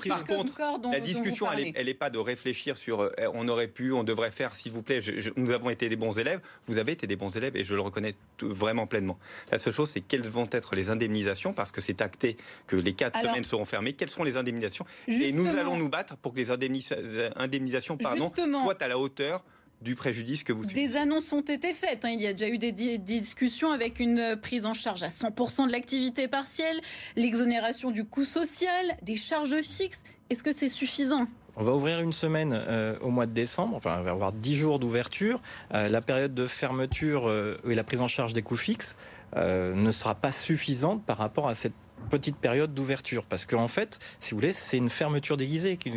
Par 0.06 0.24
contre, 0.24 0.60
la 0.92 1.00
discussion, 1.00 1.48
elle 1.52 1.86
n'est 1.86 1.94
pas 1.94 2.10
de 2.10 2.18
réfléchir 2.18 2.78
sur 2.78 3.10
on 3.34 3.48
aurait 3.48 3.68
pu, 3.68 3.92
on 3.92 4.04
devrait 4.04 4.30
faire, 4.30 4.54
s'il 4.54 4.72
vous 4.72 4.82
plaît. 4.82 5.00
nous 5.36 5.50
avons 5.50 5.70
été 5.70 5.88
des 5.88 5.96
bons 5.96 6.18
élèves. 6.18 6.40
Vous 6.66 6.78
avez 6.78 6.92
été 6.92 7.06
des 7.06 7.16
bons 7.16 7.36
élèves 7.36 7.56
et 7.56 7.64
je 7.64 7.74
le 7.74 7.80
reconnais 7.80 8.14
vraiment 8.42 8.86
pleinement. 8.86 9.18
La 9.50 9.58
seule 9.58 9.72
chose, 9.72 9.90
c'est 9.90 10.00
quelles 10.00 10.26
vont 10.26 10.48
être 10.52 10.74
les 10.74 10.90
indemnisations 11.16 11.52
parce 11.52 11.72
que 11.72 11.80
c'est 11.80 12.00
acté 12.00 12.36
que 12.66 12.76
les 12.76 12.92
quatre 12.92 13.20
semaines 13.20 13.44
seront 13.44 13.64
fermées. 13.64 13.92
Quelles 13.92 14.10
seront 14.10 14.24
les 14.24 14.36
indemnisations 14.36 14.84
Et 15.08 15.32
nous 15.32 15.46
allons 15.48 15.76
nous 15.76 15.88
battre 15.88 16.16
pour 16.16 16.32
que 16.32 16.38
les 16.38 16.50
indemnisations 16.50 17.96
pardon, 17.96 18.32
soient 18.34 18.82
à 18.82 18.88
la 18.88 18.98
hauteur 18.98 19.44
du 19.82 19.94
préjudice 19.94 20.42
que 20.42 20.54
vous 20.54 20.62
subissez. 20.62 20.88
Des 20.88 20.96
annonces 20.96 21.30
ont 21.32 21.42
été 21.42 21.74
faites. 21.74 22.04
Hein. 22.04 22.10
Il 22.10 22.22
y 22.22 22.26
a 22.26 22.32
déjà 22.32 22.48
eu 22.48 22.58
des 22.58 22.98
discussions 22.98 23.72
avec 23.72 24.00
une 24.00 24.36
prise 24.40 24.64
en 24.64 24.72
charge 24.72 25.02
à 25.02 25.08
100% 25.08 25.66
de 25.66 25.72
l'activité 25.72 26.28
partielle, 26.28 26.80
l'exonération 27.14 27.90
du 27.90 28.04
coût 28.04 28.24
social, 28.24 28.96
des 29.02 29.16
charges 29.16 29.60
fixes. 29.60 30.04
Est-ce 30.30 30.42
que 30.42 30.52
c'est 30.52 30.70
suffisant? 30.70 31.26
On 31.58 31.64
va 31.64 31.72
ouvrir 31.72 32.00
une 32.00 32.12
semaine 32.12 32.52
euh, 32.52 32.98
au 33.00 33.08
mois 33.08 33.24
de 33.24 33.32
décembre, 33.32 33.76
enfin 33.76 33.96
on 33.98 34.02
va 34.02 34.10
avoir 34.10 34.32
10 34.32 34.56
jours 34.56 34.78
d'ouverture. 34.78 35.40
Euh, 35.72 35.88
la 35.88 36.02
période 36.02 36.34
de 36.34 36.46
fermeture 36.46 37.28
euh, 37.28 37.56
et 37.66 37.74
la 37.74 37.82
prise 37.82 38.02
en 38.02 38.08
charge 38.08 38.34
des 38.34 38.42
coûts 38.42 38.58
fixes 38.58 38.96
ne 39.34 39.90
sera 39.90 40.14
pas 40.14 40.30
suffisante 40.30 41.04
par 41.04 41.18
rapport 41.18 41.48
à 41.48 41.54
cette 41.54 41.74
petite 42.10 42.36
période 42.36 42.72
d'ouverture. 42.74 43.24
Parce 43.24 43.46
qu'en 43.46 43.68
fait, 43.68 43.98
si 44.20 44.30
vous 44.30 44.38
voulez, 44.38 44.52
c'est 44.52 44.76
une 44.76 44.90
fermeture 44.90 45.36
déguisée 45.36 45.76
qui, 45.76 45.92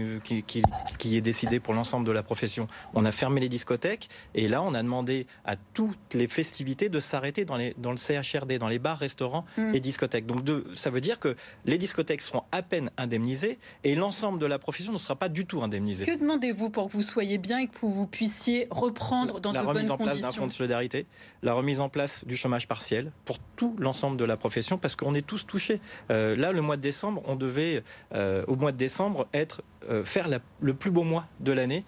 qui, 0.97 1.17
est 1.17 1.21
décidée 1.21 1.59
pour 1.59 1.73
l'ensemble 1.73 2.05
de 2.05 2.11
la 2.11 2.23
profession. 2.23 2.67
On 2.93 3.05
a 3.05 3.11
fermé 3.11 3.41
les 3.41 3.49
discothèques 3.49 4.09
et 4.35 4.47
là, 4.47 4.61
on 4.61 4.73
a 4.73 4.81
demandé 4.81 5.27
à 5.45 5.55
toutes 5.55 6.13
les 6.13 6.27
festivités 6.27 6.89
de 6.89 6.99
s'arrêter 6.99 7.45
dans, 7.45 7.57
dans 7.77 7.91
le 7.91 7.97
CHRD, 7.97 8.57
dans 8.57 8.67
les 8.67 8.79
bars, 8.79 8.97
restaurants 8.97 9.45
mm. 9.57 9.75
et 9.75 9.79
discothèques. 9.79 10.25
Donc 10.25 10.43
de, 10.43 10.65
ça 10.73 10.89
veut 10.89 11.01
dire 11.01 11.19
que 11.19 11.35
les 11.65 11.77
discothèques 11.77 12.21
seront 12.21 12.43
à 12.51 12.61
peine 12.61 12.89
indemnisées 12.97 13.59
et 13.83 13.95
l'ensemble 13.95 14.39
de 14.39 14.45
la 14.45 14.59
profession 14.59 14.93
ne 14.93 14.97
sera 14.97 15.15
pas 15.15 15.29
du 15.29 15.45
tout 15.45 15.61
indemnisée. 15.61 16.05
Que 16.05 16.17
demandez-vous 16.17 16.69
pour 16.69 16.87
que 16.87 16.93
vous 16.93 17.01
soyez 17.01 17.37
bien 17.37 17.59
et 17.59 17.67
que 17.67 17.77
vous 17.81 18.07
puissiez 18.07 18.67
reprendre 18.71 19.39
dans 19.39 19.51
la 19.51 19.61
de 19.61 19.65
bonnes 19.65 19.75
conditions 19.75 19.87
La 19.87 19.93
remise 19.95 20.01
en 20.01 20.05
place 20.05 20.21
d'un 20.21 20.31
fonds 20.31 20.47
de 20.47 20.51
solidarité, 20.51 21.05
la 21.43 21.53
remise 21.53 21.79
en 21.79 21.89
place 21.89 22.25
du 22.25 22.35
chômage 22.35 22.67
partiel 22.67 23.11
pour 23.25 23.39
tout 23.55 23.75
l'ensemble 23.79 24.17
de 24.17 24.25
la 24.25 24.37
profession 24.37 24.77
parce 24.77 24.95
qu'on 24.95 25.13
est 25.13 25.25
tous 25.25 25.45
touchés. 25.45 25.79
Euh, 26.11 26.35
là, 26.35 26.51
le 26.51 26.61
mois 26.61 26.77
de 26.77 26.81
décembre, 26.81 27.21
on 27.25 27.35
devait, 27.35 27.83
euh, 28.13 28.43
au 28.47 28.55
mois 28.55 28.71
de 28.71 28.77
décembre, 28.77 29.27
être 29.33 29.61
euh, 29.89 30.03
faire 30.03 30.27
le 30.59 30.73
plus 30.73 30.91
beau 30.91 31.03
mois 31.03 31.25
de 31.39 31.51
l'année, 31.51 31.85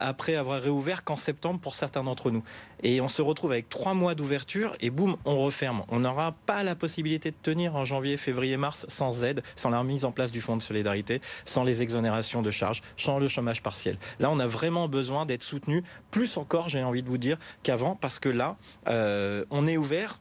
après 0.00 0.36
avoir 0.36 0.62
réouvert 0.62 1.04
qu'en 1.04 1.16
septembre 1.16 1.58
pour 1.58 1.74
certains 1.74 2.04
d'entre 2.04 2.30
nous. 2.30 2.42
Et 2.82 3.00
on 3.00 3.08
se 3.08 3.22
retrouve 3.22 3.52
avec 3.52 3.68
trois 3.68 3.94
mois 3.94 4.14
d'ouverture 4.14 4.76
et 4.80 4.90
boum, 4.90 5.16
on 5.24 5.38
referme. 5.38 5.82
On 5.88 6.00
n'aura 6.00 6.32
pas 6.46 6.62
la 6.62 6.74
possibilité 6.74 7.30
de 7.30 7.36
tenir 7.42 7.74
en 7.74 7.84
janvier, 7.84 8.16
février, 8.16 8.56
mars 8.56 8.86
sans 8.88 9.24
aide, 9.24 9.42
sans 9.56 9.70
la 9.70 9.80
remise 9.80 10.04
en 10.04 10.12
place 10.12 10.30
du 10.32 10.40
fonds 10.40 10.56
de 10.56 10.62
solidarité, 10.62 11.20
sans 11.44 11.64
les 11.64 11.82
exonérations 11.82 12.42
de 12.42 12.50
charges, 12.50 12.82
sans 12.96 13.18
le 13.18 13.26
chômage 13.28 13.62
partiel. 13.62 13.96
Là, 14.20 14.30
on 14.30 14.38
a 14.38 14.46
vraiment 14.46 14.88
besoin 14.88 15.26
d'être 15.26 15.42
soutenu, 15.42 15.82
plus 16.10 16.36
encore, 16.36 16.68
j'ai 16.68 16.82
envie 16.82 17.02
de 17.02 17.08
vous 17.08 17.18
dire, 17.18 17.38
qu'avant, 17.62 17.96
parce 17.96 18.20
que 18.20 18.28
là, 18.28 18.56
on 18.86 19.66
est 19.66 19.76
ouvert 19.76 20.20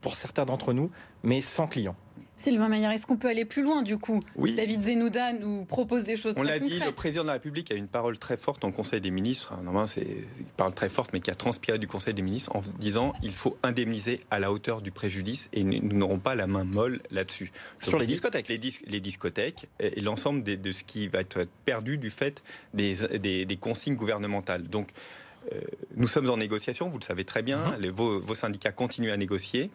pour 0.00 0.14
certains 0.14 0.46
d'entre 0.46 0.72
nous, 0.72 0.90
mais 1.22 1.40
sans 1.40 1.66
clients. 1.66 1.96
Sylvain 2.36 2.68
Maillard, 2.68 2.92
est-ce 2.92 3.06
qu'on 3.06 3.16
peut 3.16 3.28
aller 3.28 3.44
plus 3.44 3.62
loin 3.62 3.82
du 3.82 3.98
coup 3.98 4.20
oui. 4.36 4.54
David 4.54 4.82
Zenouda 4.82 5.32
nous 5.34 5.64
propose 5.64 6.04
des 6.04 6.16
choses 6.16 6.34
On 6.38 6.42
l'a 6.42 6.58
dit, 6.58 6.78
le 6.78 6.92
président 6.92 7.22
de 7.22 7.26
la 7.26 7.34
République 7.34 7.70
a 7.70 7.74
une 7.74 7.88
parole 7.88 8.18
très 8.18 8.36
forte 8.36 8.64
en 8.64 8.72
Conseil 8.72 9.00
des 9.00 9.10
ministres. 9.10 9.54
Normalement, 9.62 9.86
c'est 9.86 10.06
une 10.38 10.46
parole 10.56 10.74
très 10.74 10.88
forte, 10.88 11.12
mais 11.12 11.20
qui 11.20 11.30
a 11.30 11.34
transpiré 11.34 11.78
du 11.78 11.86
Conseil 11.86 12.14
des 12.14 12.22
ministres 12.22 12.54
en 12.56 12.62
disant 12.78 13.12
il 13.22 13.32
faut 13.32 13.58
indemniser 13.62 14.20
à 14.30 14.38
la 14.38 14.52
hauteur 14.52 14.80
du 14.80 14.90
préjudice 14.90 15.48
et 15.52 15.64
nous 15.64 15.96
n'aurons 15.96 16.18
pas 16.18 16.34
la 16.34 16.46
main 16.46 16.64
molle 16.64 17.00
là-dessus. 17.10 17.52
Sur 17.80 17.98
les 17.98 18.06
discothèques 18.06 18.48
les, 18.48 19.00
discothèques 19.00 19.68
et 19.78 20.00
l'ensemble 20.00 20.42
de, 20.42 20.72
ce 20.72 20.84
qui 20.84 21.08
va 21.08 21.20
être 21.20 21.46
perdu 21.64 21.98
du 21.98 22.10
fait 22.10 22.42
des, 22.74 22.94
des 23.18 23.56
consignes 23.56 23.96
gouvernementales. 23.96 24.68
Donc, 24.68 24.88
nous 25.96 26.08
sommes 26.08 26.28
en 26.30 26.36
négociation, 26.36 26.88
vous 26.88 26.98
le 26.98 27.04
savez 27.04 27.24
très 27.24 27.42
bien, 27.42 27.76
mhm. 27.78 27.90
vos, 27.90 28.34
syndicats 28.34 28.72
continuent 28.72 29.12
à 29.12 29.16
négocier. 29.16 29.70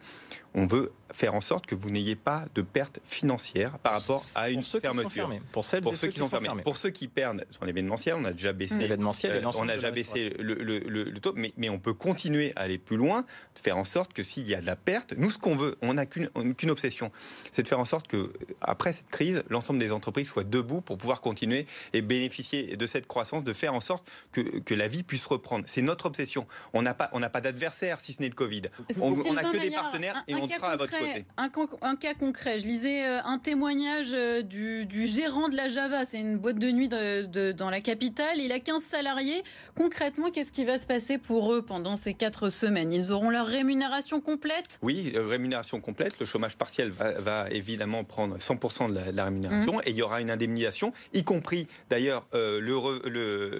On 0.54 0.64
veut 0.64 0.90
faire 1.12 1.34
en 1.34 1.42
sorte 1.42 1.66
que 1.66 1.74
vous 1.74 1.90
n'ayez 1.90 2.16
pas 2.16 2.46
de 2.54 2.62
perte 2.62 2.98
financière 3.04 3.78
par 3.78 4.00
rapport 4.00 4.24
à 4.34 4.48
une 4.48 4.62
fermeture. 4.62 5.30
pour 5.52 5.64
celles 5.64 5.82
pour 5.82 5.94
ceux, 5.94 6.08
qui 6.08 6.18
sont, 6.18 6.28
fermés. 6.28 6.62
Pour 6.62 6.78
ceux 6.78 6.88
qui 6.88 7.08
perdent 7.08 7.44
sur 7.50 7.66
l'événementiel, 7.66 8.16
on 8.18 8.24
a 8.24 8.32
déjà 8.32 8.54
baissé, 8.54 8.78
l'événementiel, 8.78 9.44
euh, 9.44 9.50
on 9.58 9.68
a 9.68 9.74
déjà 9.74 9.90
baissé 9.90 10.34
le, 10.38 11.18
taux, 11.20 11.34
mais, 11.36 11.52
mais, 11.58 11.68
on 11.68 11.78
peut 11.78 11.92
continuer 11.92 12.52
à 12.56 12.62
aller 12.62 12.78
plus 12.78 12.96
loin, 12.96 13.22
de 13.54 13.60
faire 13.60 13.76
en 13.76 13.84
sorte 13.84 14.14
que 14.14 14.22
s'il 14.22 14.48
y 14.48 14.54
a 14.54 14.60
de 14.62 14.66
la 14.66 14.76
perte, 14.76 15.12
nous 15.16 15.30
ce 15.30 15.38
qu'on 15.38 15.56
veut, 15.56 15.76
on 15.82 15.94
n'a 15.94 16.06
qu'une 16.06 16.30
obsession, 16.70 17.12
c'est 17.52 17.62
de 17.62 17.68
faire 17.68 17.80
en 17.80 17.84
sorte 17.84 18.08
que 18.08 18.32
après 18.62 18.92
cette 18.92 19.10
crise, 19.10 19.42
l'ensemble 19.50 19.78
des 19.78 19.92
entreprises 19.92 20.28
soient 20.28 20.44
debout 20.44 20.80
pour 20.80 20.96
pouvoir 20.96 21.20
continuer 21.20 21.66
et 21.92 22.00
bénéficier 22.00 22.76
de 22.76 22.86
cette 22.86 23.06
croissance, 23.06 23.44
de 23.44 23.52
faire 23.52 23.74
en 23.74 23.80
sorte 23.80 24.08
que, 24.32 24.40
que 24.40 24.74
la 24.74 24.88
vie 24.88 25.02
puisse 25.02 25.26
reprendre. 25.26 25.65
C'est 25.66 25.82
notre 25.82 26.06
obsession. 26.06 26.46
On 26.72 26.82
n'a 26.82 26.94
pas, 26.94 27.10
on 27.12 27.20
n'a 27.20 27.30
pas 27.30 27.40
d'adversaire 27.40 28.00
si 28.00 28.12
ce 28.12 28.22
n'est 28.22 28.28
le 28.28 28.34
Covid. 28.34 28.62
On 29.00 29.32
n'a 29.32 29.42
que 29.42 29.58
des 29.58 29.70
partenaires 29.70 30.22
et 30.28 30.34
on 30.34 30.48
sera 30.48 30.72
à 30.72 30.76
votre 30.76 30.96
côté. 30.96 31.24
Un, 31.36 31.96
cas 31.96 32.14
concret. 32.14 32.58
Je 32.58 32.66
lisais 32.66 33.04
euh, 33.04 33.22
un 33.24 33.38
témoignage 33.38 34.12
euh, 34.12 34.42
du, 34.42 35.06
gérant 35.06 35.48
de 35.48 35.56
la 35.56 35.68
Java. 35.68 36.04
C'est 36.04 36.20
une 36.20 36.38
boîte 36.38 36.58
de 36.58 36.70
nuit 36.70 36.88
dans 36.88 37.70
la 37.70 37.80
capitale. 37.80 38.38
Il 38.38 38.52
a 38.52 38.60
15 38.60 38.82
salariés. 38.82 39.42
Concrètement, 39.76 40.30
qu'est-ce 40.30 40.52
qui 40.52 40.64
va 40.64 40.78
se 40.78 40.86
passer 40.86 41.18
pour 41.18 41.52
eux 41.52 41.62
pendant 41.62 41.96
ces 41.96 42.14
quatre 42.14 42.48
semaines? 42.48 42.92
Ils 42.92 43.12
auront 43.12 43.30
leur 43.30 43.46
rémunération 43.46 44.20
complète? 44.20 44.78
Oui, 44.82 45.12
euh, 45.14 45.26
rémunération 45.26 45.80
complète. 45.80 46.18
Le 46.20 46.26
chômage 46.26 46.56
partiel 46.56 46.90
va, 46.90 47.46
évidemment 47.50 48.04
prendre 48.04 48.36
100% 48.38 48.90
de 48.90 49.16
la, 49.16 49.24
rémunération 49.24 49.74
mmh. 49.74 49.82
et 49.84 49.90
il 49.90 49.96
y 49.96 50.02
aura 50.02 50.20
une 50.20 50.30
indemnisation, 50.30 50.92
y 51.12 51.22
compris 51.22 51.68
d'ailleurs 51.90 52.26
le, 52.32 53.00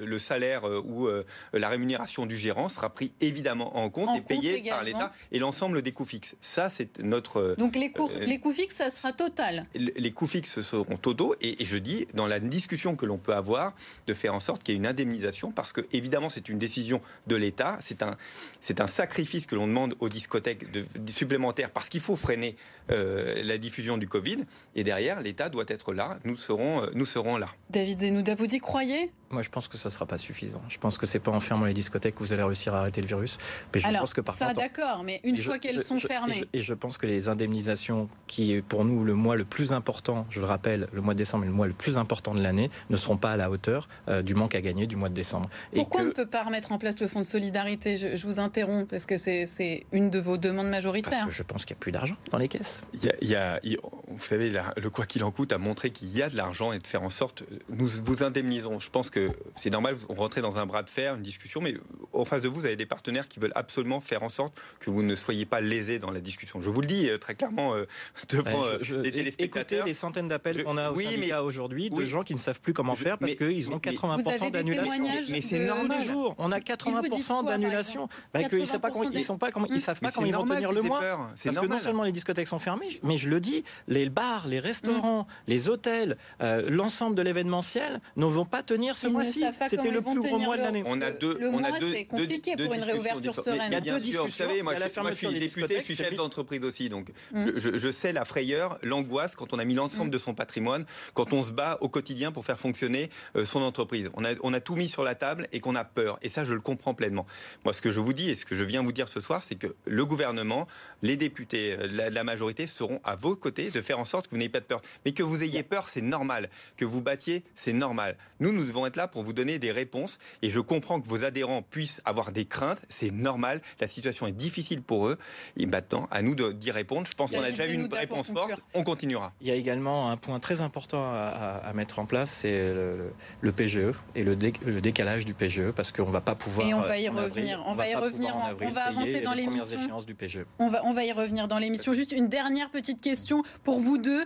le, 0.04 0.18
salaire 0.18 0.64
ou 0.64 1.08
la 1.52 1.68
rémunération 1.68 1.85
du 2.26 2.36
gérant 2.36 2.68
sera 2.68 2.90
pris 2.90 3.12
évidemment 3.20 3.76
en 3.76 3.88
compte 3.90 4.16
et 4.16 4.20
payé 4.20 4.62
par 4.68 4.82
l'État 4.82 5.12
et 5.32 5.38
l'ensemble 5.38 5.82
des 5.82 5.92
coûts 5.92 6.04
fixes. 6.04 6.36
Ça, 6.40 6.56
ça, 6.56 6.68
c'est 6.70 6.98
notre. 7.00 7.54
Donc 7.58 7.76
les 7.76 7.90
coûts, 7.90 8.10
les 8.18 8.38
coûts 8.38 8.52
fixes, 8.52 8.76
ça 8.76 8.90
sera 8.90 9.12
total. 9.12 9.66
Les 9.74 10.10
coûts 10.10 10.26
fixes 10.26 10.62
seront 10.62 10.96
totaux, 10.96 11.34
et, 11.40 11.64
je 11.64 11.76
dis 11.76 12.06
dans 12.14 12.26
la 12.26 12.40
discussion 12.40 12.96
que 12.96 13.04
l'on 13.04 13.18
peut 13.18 13.34
avoir, 13.34 13.74
de 14.06 14.14
faire 14.14 14.34
en 14.34 14.40
sorte 14.40 14.62
qu'il 14.62 14.74
y 14.74 14.76
ait 14.76 14.80
une 14.80 14.86
indemnisation, 14.86 15.50
parce 15.50 15.72
que 15.72 15.82
évidemment 15.92 16.30
c'est 16.30 16.48
une 16.48 16.58
décision 16.58 17.02
de 17.26 17.36
l'État, 17.36 17.78
c'est 17.80 18.02
un, 18.02 18.16
c'est 18.60 18.80
un 18.80 18.86
sacrifice 18.86 19.44
que 19.44 19.54
l'on 19.54 19.66
demande 19.66 19.94
aux 20.00 20.08
discothèques 20.08 20.70
de, 20.70 20.86
supplémentaires, 21.12 21.70
parce 21.70 21.88
qu'il 21.88 22.00
faut 22.00 22.16
freiner 22.16 22.56
la 22.88 23.58
diffusion 23.58 23.98
du 23.98 24.08
Covid, 24.08 24.38
et 24.74 24.84
derrière 24.84 25.20
l'État 25.20 25.48
doit 25.50 25.64
être 25.68 25.92
là. 25.92 26.18
Nous 26.24 26.36
serons, 26.36 26.88
nous 26.94 27.06
serons 27.06 27.36
là. 27.36 27.48
David 27.68 28.00
Zenouda, 28.00 28.34
vous 28.34 28.54
y 28.54 28.60
croyez 28.60 29.10
moi, 29.30 29.42
je 29.42 29.48
pense 29.48 29.66
que 29.66 29.76
ne 29.76 29.90
sera 29.90 30.06
pas 30.06 30.18
suffisant. 30.18 30.62
Je 30.68 30.78
pense 30.78 30.98
que 30.98 31.06
c'est 31.06 31.18
pas 31.18 31.32
en 31.32 31.40
fermant 31.40 31.64
les 31.64 31.74
discothèques 31.76 32.14
que 32.14 32.20
vous 32.20 32.32
allez 32.32 32.42
réussir 32.42 32.74
à 32.74 32.80
arrêter 32.80 33.00
le 33.00 33.06
virus. 33.06 33.38
Mais 33.74 33.80
je 33.80 33.88
pense 33.88 34.14
que 34.14 34.20
par 34.20 34.36
ça, 34.36 34.52
d'accord, 34.52 35.02
mais 35.04 35.20
une 35.24 35.36
fois 35.36 35.58
qu'elles 35.58 35.82
sont 35.82 35.98
fermées. 35.98 36.44
Et 36.52 36.60
je, 36.60 36.74
pense 36.74 36.98
que 36.98 37.06
les 37.06 37.28
indemnisations, 37.28 38.08
qui 38.26 38.54
est 38.54 38.62
pour 38.62 38.84
nous 38.84 39.04
le 39.04 39.14
mois 39.14 39.36
le 39.36 39.44
plus 39.44 39.72
important, 39.72 40.26
je 40.30 40.40
le 40.40 40.46
rappelle, 40.46 40.88
le 40.92 41.00
mois 41.00 41.14
de 41.14 41.18
décembre 41.18 41.44
est 41.44 41.48
le 41.48 41.52
mois 41.52 41.66
le 41.66 41.72
plus 41.72 41.98
important 41.98 42.34
de 42.34 42.42
l'année, 42.42 42.70
ne 42.90 42.96
seront 42.96 43.16
pas 43.16 43.32
à 43.32 43.36
la 43.36 43.50
hauteur 43.50 43.88
euh, 44.08 44.22
du 44.22 44.34
manque 44.34 44.54
à 44.54 44.60
gagner 44.60 44.86
du 44.86 44.96
mois 44.96 45.08
de 45.08 45.14
décembre. 45.14 45.48
Pourquoi 45.74 46.02
on 46.02 46.06
ne 46.06 46.10
peut 46.10 46.26
pas 46.26 46.44
remettre 46.44 46.72
en 46.72 46.78
place 46.78 47.00
le 47.00 47.08
fonds 47.08 47.20
de 47.20 47.24
solidarité? 47.24 47.96
Je, 47.96 48.26
vous 48.26 48.40
interromps, 48.40 48.88
parce 48.88 49.06
que 49.06 49.16
c'est 49.16 49.86
une 49.92 50.10
de 50.10 50.18
vos 50.18 50.36
demandes 50.36 50.68
majoritaires. 50.68 51.30
je 51.30 51.42
pense 51.42 51.64
qu'il 51.64 51.74
n'y 51.74 51.78
a 51.78 51.80
plus 51.80 51.92
d'argent 51.92 52.16
dans 52.30 52.38
les 52.38 52.48
caisses. 52.48 52.82
Il 53.20 53.28
y 53.28 53.34
a, 53.34 53.60
vous 54.08 54.24
savez, 54.24 54.52
le 54.76 54.90
quoi 54.90 55.04
qu'il 55.04 55.24
en 55.24 55.30
coûte 55.30 55.52
a 55.52 55.58
montré 55.58 55.90
qu'il 55.90 56.08
y 56.16 56.22
a 56.22 56.28
de 56.28 56.36
l'argent 56.36 56.72
et 56.72 56.78
de 56.78 56.86
faire 56.86 57.02
en 57.02 57.10
sorte, 57.10 57.42
nous 57.68 57.88
vous 57.88 58.22
indemniserons. 58.22 58.78
Je 58.78 58.90
pense 58.90 59.10
que 59.10 59.30
c'est 59.54 59.70
normal 59.70 59.96
on 60.08 60.14
rentrait 60.14 60.42
dans 60.42 60.58
un 60.58 60.66
bras 60.66 60.82
de 60.82 60.90
fer, 60.90 61.16
une 61.16 61.22
discussion, 61.22 61.60
mais 61.60 61.74
en 62.20 62.24
face 62.24 62.42
de 62.42 62.48
vous, 62.48 62.60
vous 62.60 62.66
avez 62.66 62.76
des 62.76 62.86
partenaires 62.86 63.28
qui 63.28 63.38
veulent 63.38 63.52
absolument 63.54 64.00
faire 64.00 64.22
en 64.22 64.28
sorte 64.28 64.54
que 64.80 64.90
vous 64.90 65.02
ne 65.02 65.14
soyez 65.14 65.46
pas 65.46 65.60
lésés 65.60 65.98
dans 65.98 66.10
la 66.10 66.20
discussion. 66.20 66.60
Je 66.60 66.70
vous 66.70 66.80
le 66.80 66.86
dis 66.86 67.08
euh, 67.08 67.18
très 67.18 67.34
clairement 67.34 67.74
euh, 67.74 67.86
devant 68.28 68.64
euh, 68.64 68.78
les 69.02 69.12
téléspectateurs. 69.12 69.78
Écoutez 69.78 69.90
les 69.90 69.94
centaines 69.94 70.28
d'appels 70.28 70.64
qu'on 70.64 70.76
a 70.76 70.90
au 70.90 70.96
oui, 70.96 71.04
syndicat 71.04 71.42
aujourd'hui 71.42 71.90
de 71.90 72.04
gens 72.04 72.22
qui 72.22 72.34
ne 72.34 72.38
savent 72.38 72.60
plus 72.60 72.72
comment 72.72 72.94
faire 72.94 73.18
parce 73.18 73.34
qu'ils 73.34 73.70
ont 73.70 73.78
80% 73.78 74.50
d'annulation. 74.50 75.04
Mais, 75.30 75.40
c'est 75.40 75.58
normal. 75.58 76.02
Jour, 76.02 76.34
on 76.38 76.52
a 76.52 76.58
80% 76.58 77.46
d'annulation. 77.46 78.08
Bah, 78.32 78.40
ils 78.50 78.58
ne 78.58 78.64
savent 78.64 78.80
pas 78.80 78.90
comment 78.90 79.10
ils 79.10 79.24
savent 79.24 79.38
pas 79.38 79.50
comment, 79.50 79.66
ils 79.70 79.80
savent 79.80 80.00
pas 80.00 80.10
comment 80.10 80.26
ils 80.26 80.34
vont 80.34 80.46
tenir 80.46 80.72
le 80.72 80.82
mois. 80.82 81.00
Parce 81.00 81.58
que 81.58 81.66
non 81.66 81.78
seulement 81.78 82.02
les 82.02 82.12
discothèques 82.12 82.46
sont 82.46 82.58
fermées, 82.58 83.00
mais 83.02 83.16
je 83.16 83.28
le 83.28 83.40
dis, 83.40 83.64
les 83.88 84.08
bars, 84.08 84.46
les 84.46 84.60
restaurants, 84.60 85.22
mm. 85.22 85.26
les 85.48 85.68
hôtels, 85.68 86.16
l'ensemble 86.40 87.14
de 87.14 87.22
l'événementiel 87.22 88.00
ne 88.16 88.26
vont 88.26 88.44
pas 88.44 88.62
tenir 88.62 88.96
ce 88.96 89.06
mois-ci. 89.08 89.44
C'était 89.68 89.90
le 89.90 90.00
plus 90.00 90.20
gros 90.20 90.38
mois 90.38 90.56
de 90.56 90.62
l'année. 90.62 90.82
On 90.86 91.00
a 91.00 91.10
deux, 91.10 91.38
on 91.52 91.62
a 91.64 91.78
deux, 91.78 91.94
compliqué 92.06 92.56
pour 92.56 92.72
une 92.74 92.82
réouverture 92.82 93.34
sereine. 93.34 93.72
Il 93.72 93.72
y 93.72 93.76
a 93.76 93.80
deux 93.80 94.00
discussions. 94.00 94.24
Vous 94.24 94.30
savez, 94.30 94.62
moi, 94.62 94.74
je, 94.74 95.14
suis 95.14 95.38
député, 95.38 95.76
je 95.78 95.84
suis 95.84 95.96
chef 95.96 96.14
d'entreprise 96.14 96.62
aussi, 96.64 96.88
donc 96.88 97.10
mm. 97.32 97.50
je, 97.56 97.92
sais 97.92 98.12
la 98.12 98.24
frayeur, 98.24 98.78
l'angoisse 98.82 99.36
quand 99.36 99.52
on 99.52 99.58
a 99.58 99.64
mis 99.64 99.74
l'ensemble 99.74 100.08
mm. 100.08 100.12
de 100.12 100.18
son 100.18 100.34
patrimoine, 100.34 100.86
quand 101.14 101.32
on 101.32 101.42
se 101.42 101.52
bat 101.52 101.78
au 101.80 101.88
quotidien 101.88 102.32
pour 102.32 102.44
faire 102.44 102.58
fonctionner 102.58 103.10
euh, 103.36 103.44
son 103.44 103.62
entreprise. 103.62 104.10
On 104.14 104.24
a, 104.24 104.30
on 104.42 104.52
a 104.52 104.60
tout 104.60 104.76
mis 104.76 104.88
sur 104.88 105.02
la 105.02 105.14
table 105.14 105.46
et 105.52 105.60
qu'on 105.60 105.74
a 105.74 105.84
peur. 105.84 106.18
Et 106.22 106.28
ça, 106.28 106.44
je 106.44 106.54
le 106.54 106.60
comprends 106.60 106.94
pleinement. 106.94 107.26
Moi, 107.64 107.72
ce 107.72 107.80
que 107.80 107.90
je 107.90 108.00
vous 108.00 108.12
dis 108.12 108.30
et 108.30 108.34
ce 108.34 108.44
que 108.44 108.56
je 108.56 108.64
viens 108.64 108.82
vous 108.82 108.92
dire 108.92 109.08
ce 109.08 109.20
soir, 109.20 109.42
c'est 109.42 109.56
que 109.56 109.74
le 109.84 110.04
gouvernement, 110.04 110.66
les 111.02 111.16
députés, 111.16 111.72
euh, 111.72 111.88
la, 111.90 112.10
la 112.10 112.24
majorité 112.24 112.66
seront 112.66 113.00
à 113.04 113.16
vos 113.16 113.36
côtés 113.36 113.70
de 113.70 113.80
faire 113.80 113.98
en 113.98 114.04
sorte 114.04 114.26
que 114.26 114.30
vous 114.32 114.38
n'ayez 114.38 114.48
pas 114.48 114.60
de 114.60 114.64
peur. 114.64 114.82
Mais 115.04 115.12
que 115.12 115.22
vous 115.22 115.42
ayez 115.42 115.62
peur, 115.62 115.88
c'est 115.88 116.00
normal. 116.00 116.50
Que 116.76 116.84
vous 116.84 117.02
battiez, 117.02 117.44
c'est 117.54 117.72
normal. 117.72 118.16
Nous, 118.40 118.52
nous 118.52 118.64
devons 118.64 118.86
être 118.86 118.96
là 118.96 119.08
pour 119.08 119.22
vous 119.22 119.32
donner 119.32 119.58
des 119.58 119.72
réponses. 119.72 120.18
Et 120.42 120.50
je 120.50 120.60
comprends 120.60 121.00
que 121.00 121.06
vos 121.08 121.24
adhérents 121.24 121.62
puissent 121.62 121.95
avoir 122.04 122.32
des 122.32 122.44
craintes. 122.44 122.82
C'est 122.88 123.10
normal. 123.10 123.60
La 123.80 123.86
situation 123.86 124.26
est 124.26 124.32
difficile 124.32 124.82
pour 124.82 125.08
eux. 125.08 125.18
Et 125.56 125.66
maintenant, 125.66 126.08
à 126.10 126.22
nous 126.22 126.34
d'y 126.34 126.70
répondre. 126.70 127.06
Je 127.06 127.14
pense 127.14 127.32
qu'on 127.32 127.42
a 127.42 127.50
déjà 127.50 127.66
eu 127.66 127.72
une 127.72 127.92
réponse 127.92 128.32
forte. 128.32 128.60
On 128.74 128.84
continuera. 128.84 129.32
Il 129.40 129.48
y 129.48 129.50
a 129.50 129.54
également 129.54 130.10
un 130.10 130.16
point 130.16 130.40
très 130.40 130.60
important 130.60 131.02
à, 131.12 131.72
mettre 131.74 131.98
en 131.98 132.06
place, 132.06 132.30
c'est 132.30 132.72
le, 132.72 133.52
PGE 133.52 133.94
et 134.14 134.24
le, 134.24 134.36
décalage 134.36 135.24
du 135.24 135.34
PGE, 135.34 135.72
parce 135.72 135.92
qu'on 135.92 136.06
ne 136.06 136.12
va 136.12 136.20
pas 136.20 136.34
pouvoir. 136.34 136.66
Et 136.66 136.74
on 136.74 136.80
va 136.80 136.98
y 136.98 137.08
revenir. 137.08 137.62
on, 137.66 137.74
va 137.74 137.88
y 137.88 137.94
revenir. 137.94 138.34
on 138.36 138.70
va 138.70 138.82
avancer 138.86 139.20
dans 139.20 139.34
l'émission. 139.34 139.76
E. 139.88 140.44
On 140.58 140.68
va, 140.68 140.84
on 140.84 140.92
va 140.92 141.04
y 141.04 141.12
revenir 141.12 141.48
dans 141.48 141.58
l'émission. 141.58 141.92
Juste 141.94 142.12
une 142.12 142.28
dernière 142.28 142.70
petite 142.70 143.00
question 143.00 143.42
pour 143.64 143.80
vous 143.80 143.98
deux. 143.98 144.24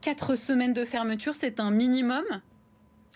Quatre 0.00 0.34
semaines 0.34 0.72
de 0.72 0.86
fermeture, 0.86 1.34
c'est 1.34 1.60
un 1.60 1.70
minimum 1.70 2.24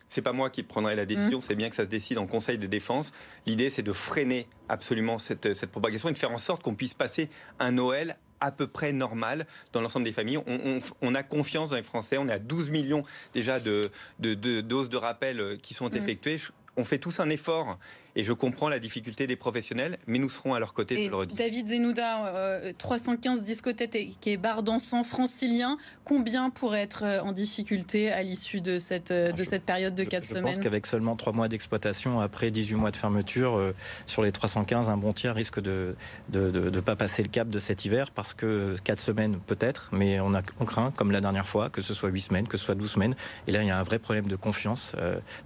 c'est 0.09 0.23
pas 0.23 0.33
moi 0.33 0.51
qui 0.51 0.63
prendrai 0.63 0.95
la 0.95 1.07
décision, 1.07 1.39
mmh. 1.39 1.43
c'est 1.43 1.55
bien 1.55 1.71
que 1.71 1.77
ça 1.77 1.85
se 1.85 1.89
décide 1.89 2.19
en 2.19 2.27
Conseil 2.27 2.59
de 2.59 2.67
défense. 2.67 3.13
L'idée, 3.47 3.71
c'est 3.71 3.83
de 3.83 3.93
freiner 3.93 4.47
absolument 4.69 5.19
cette, 5.19 5.67
propagation 5.67 6.09
et 6.09 6.13
de 6.13 6.19
faire 6.19 6.33
en 6.33 6.39
sorte 6.39 6.63
qu'on 6.63 6.75
puisse 6.75 6.95
passer 6.95 7.29
un 7.59 7.73
Noël 7.73 8.17
à 8.41 8.51
peu 8.51 8.67
près 8.67 8.93
normal 8.93 9.47
dans 9.73 9.81
l'ensemble 9.81 10.05
des 10.05 10.13
familles. 10.13 10.39
On, 11.01 11.15
a 11.15 11.23
confiance 11.23 11.71
dans 11.71 11.77
les 11.77 11.83
Français. 11.83 12.19
On 12.19 12.29
est 12.29 12.33
à 12.33 12.39
12 12.39 12.71
millions 12.71 13.03
déjà 13.33 13.59
de, 13.61 13.91
doses 14.19 14.89
de 14.89 14.97
rappel 14.97 15.59
qui 15.63 15.75
sont 15.75 15.89
mmh. 15.89 15.97
effectuées. 15.97 16.37
On 16.77 16.85
fait 16.85 16.99
tous 16.99 17.21
un 17.21 17.31
effort 17.31 17.79
et 18.17 18.23
je 18.23 18.33
comprends 18.33 18.69
la 18.69 18.79
difficulté 18.79 19.27
des 19.27 19.37
professionnels, 19.37 19.99
mais 20.07 20.19
nous 20.19 20.29
serons 20.29 20.55
à 20.55 20.59
leur 20.59 20.73
côté, 20.73 21.05
je 21.05 21.11
le 21.11 21.17
redis. 21.17 21.35
David 21.35 21.69
Zenouda, 21.69 22.73
315 22.79 23.41
euh, 23.41 23.43
discothèques 23.43 24.27
et 24.27 24.37
bars 24.37 24.63
dansants 24.63 25.05
franciliens, 25.05 25.79
combien 26.05 26.51
pourraient 26.51 26.83
être 26.83 27.05
euh, 27.05 27.21
en 27.21 27.33
difficulté 27.33 28.13
à 28.13 28.23
l'issue 28.23 28.61
de 28.61 28.79
cette, 28.79 29.11
euh, 29.11 29.33
de 29.33 29.45
cette 29.45 29.65
période 29.65 29.95
de 29.95 30.05
4 30.05 30.25
semaines 30.25 30.47
Je 30.47 30.55
pense 30.55 30.59
qu'avec 30.59 30.87
seulement 30.87 31.17
3 31.17 31.33
mois 31.33 31.49
d'exploitation, 31.49 32.21
après 32.21 32.51
18 32.51 32.77
mois 32.77 32.91
de 32.91 32.97
fermeture, 32.97 33.61
sur 34.07 34.23
les 34.23 34.33
315, 34.33 34.89
un 34.89 34.97
bon 34.97 35.13
tiers 35.13 35.35
risque 35.35 35.61
de 35.61 35.97
ne 36.33 36.51
de, 36.51 36.71
de, 36.71 36.81
pas 36.81 36.97
passer 36.97 37.23
le 37.23 37.29
cap 37.29 37.49
de 37.49 37.59
cet 37.59 37.85
hiver, 37.85 38.11
parce 38.11 38.35
que 38.35 38.77
4 38.85 39.01
semaines 39.01 39.39
peut-être, 39.47 39.89
mais 39.93 40.21
on, 40.21 40.35
a, 40.35 40.43
on 40.61 40.65
craint, 40.65 40.93
comme 40.93 41.11
la 41.11 41.21
dernière 41.21 41.47
fois, 41.47 41.69
que 41.71 41.83
ce 41.83 41.95
soit 41.95 42.11
8 42.11 42.21
semaines, 42.21 42.49
que 42.49 42.57
ce 42.57 42.65
soit 42.65 42.75
12 42.75 42.91
semaines. 42.91 43.17
Et 43.49 43.53
là, 43.53 43.63
il 43.63 43.69
y 43.69 43.71
a 43.71 43.79
un 43.79 43.83
vrai 43.83 43.99
problème 43.99 44.27
de 44.27 44.37
confiance 44.37 44.95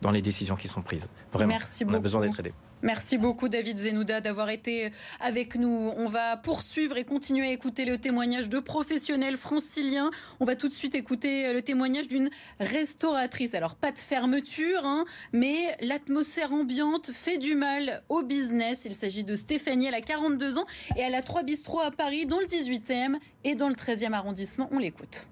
dans 0.03 0.11
les 0.11 0.23
décisions 0.23 0.57
qui 0.57 0.69
sont 0.69 0.83
prises. 0.83 1.09
Vraiment, 1.33 1.55
Merci 1.55 1.85
on 1.87 1.95
a 1.95 1.99
besoin 1.99 2.21
d'être 2.23 2.41
aidé. 2.41 2.53
Merci 2.83 3.19
beaucoup 3.19 3.49
David 3.49 3.79
Zenouda 3.79 4.21
d'avoir 4.21 4.51
été 4.51 4.93
avec 5.19 5.57
nous. 5.57 5.93
On 5.97 6.07
va 6.07 6.37
poursuivre 6.37 6.97
et 6.97 7.05
continuer 7.05 7.49
à 7.49 7.53
écouter 7.53 7.85
le 7.85 7.99
témoignage 7.99 8.49
de 8.49 8.61
professionnels 8.61 9.37
franciliens. 9.37 10.11
On 10.39 10.45
va 10.45 10.55
tout 10.55 10.69
de 10.69 10.75
suite 10.75 10.95
écouter 10.95 11.53
le 11.53 11.61
témoignage 11.61 12.07
d'une 12.07 12.31
restauratrice. 12.61 13.55
Alors 13.55 13.75
pas 13.75 13.91
de 13.91 13.99
fermeture, 13.99 14.85
hein, 14.85 15.05
mais 15.33 15.77
l'atmosphère 15.81 16.53
ambiante 16.53 17.11
fait 17.13 17.39
du 17.39 17.57
mal 17.57 18.03
au 18.09 18.23
business. 18.23 18.83
Il 18.85 18.95
s'agit 18.95 19.25
de 19.25 19.35
Stéphanie, 19.35 19.87
elle 19.87 19.95
a 19.95 20.01
42 20.01 20.59
ans 20.59 20.67
et 20.97 21.01
elle 21.01 21.17
a 21.17 21.23
trois 21.23 21.43
bistrots 21.43 21.81
à 21.81 21.91
Paris, 21.91 22.27
dans 22.27 22.39
le 22.39 22.47
18e 22.47 23.17
et 23.43 23.57
dans 23.57 23.69
le 23.69 23.75
13e 23.75 24.13
arrondissement. 24.13 24.69
On 24.71 24.79
l'écoute. 24.79 25.29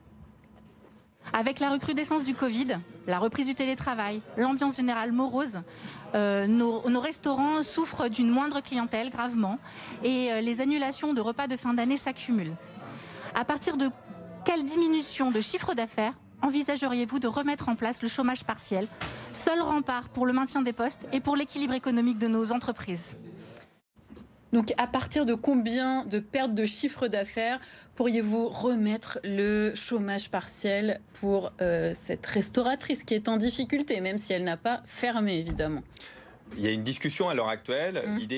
Avec 1.32 1.60
la 1.60 1.70
recrudescence 1.70 2.24
du 2.24 2.34
Covid, 2.34 2.78
la 3.06 3.18
reprise 3.18 3.46
du 3.46 3.54
télétravail, 3.54 4.20
l'ambiance 4.36 4.76
générale 4.76 5.12
morose, 5.12 5.60
euh, 6.14 6.46
nos, 6.46 7.00
restaurants 7.00 7.62
souffrent 7.62 8.08
d'une 8.08 8.30
moindre 8.30 8.60
clientèle 8.60 9.10
gravement 9.10 9.58
et 10.02 10.32
euh, 10.32 10.40
les 10.40 10.60
annulations 10.60 11.12
de 11.12 11.20
repas 11.20 11.46
de 11.46 11.56
fin 11.56 11.74
d'année 11.74 11.96
s'accumulent. 11.96 12.54
À 13.34 13.44
partir 13.44 13.76
de 13.76 13.90
quelle 14.44 14.62
diminution 14.62 15.30
de 15.30 15.40
chiffre 15.40 15.74
d'affaires 15.74 16.14
envisageriez-vous 16.42 17.18
de 17.18 17.28
remettre 17.28 17.68
en 17.68 17.74
place 17.74 18.02
le 18.02 18.08
chômage 18.08 18.44
partiel, 18.44 18.86
seul 19.32 19.60
rempart 19.60 20.08
pour 20.08 20.26
le 20.26 20.32
maintien 20.32 20.62
des 20.62 20.72
postes 20.72 21.06
et 21.12 21.20
pour 21.20 21.36
l'équilibre 21.36 21.74
économique 21.74 22.18
de 22.18 22.28
nos 22.28 22.52
entreprises? 22.52 23.16
Donc, 24.52 24.72
à 24.76 24.86
partir 24.86 25.26
de 25.26 25.34
combien 25.34 26.04
de 26.04 26.18
pertes 26.18 26.54
de 26.54 26.64
chiffre 26.64 27.08
d'affaires 27.08 27.58
pourriez-vous 27.94 28.48
remettre 28.48 29.18
le 29.24 29.74
chômage 29.74 30.30
partiel 30.30 31.00
pour 31.14 31.52
euh, 31.60 31.92
cette 31.94 32.24
restauratrice 32.26 33.04
qui 33.04 33.14
est 33.14 33.28
en 33.28 33.36
difficulté, 33.36 34.00
même 34.00 34.18
si 34.18 34.32
elle 34.32 34.44
n'a 34.44 34.56
pas 34.56 34.82
fermé, 34.86 35.36
évidemment? 35.38 35.82
Il 36.56 36.64
y 36.64 36.68
a 36.68 36.70
une 36.70 36.84
discussion 36.84 37.28
à 37.28 37.34
l'heure 37.34 37.48
actuelle. 37.48 38.02
Mmh. 38.06 38.16
L'idée 38.18 38.36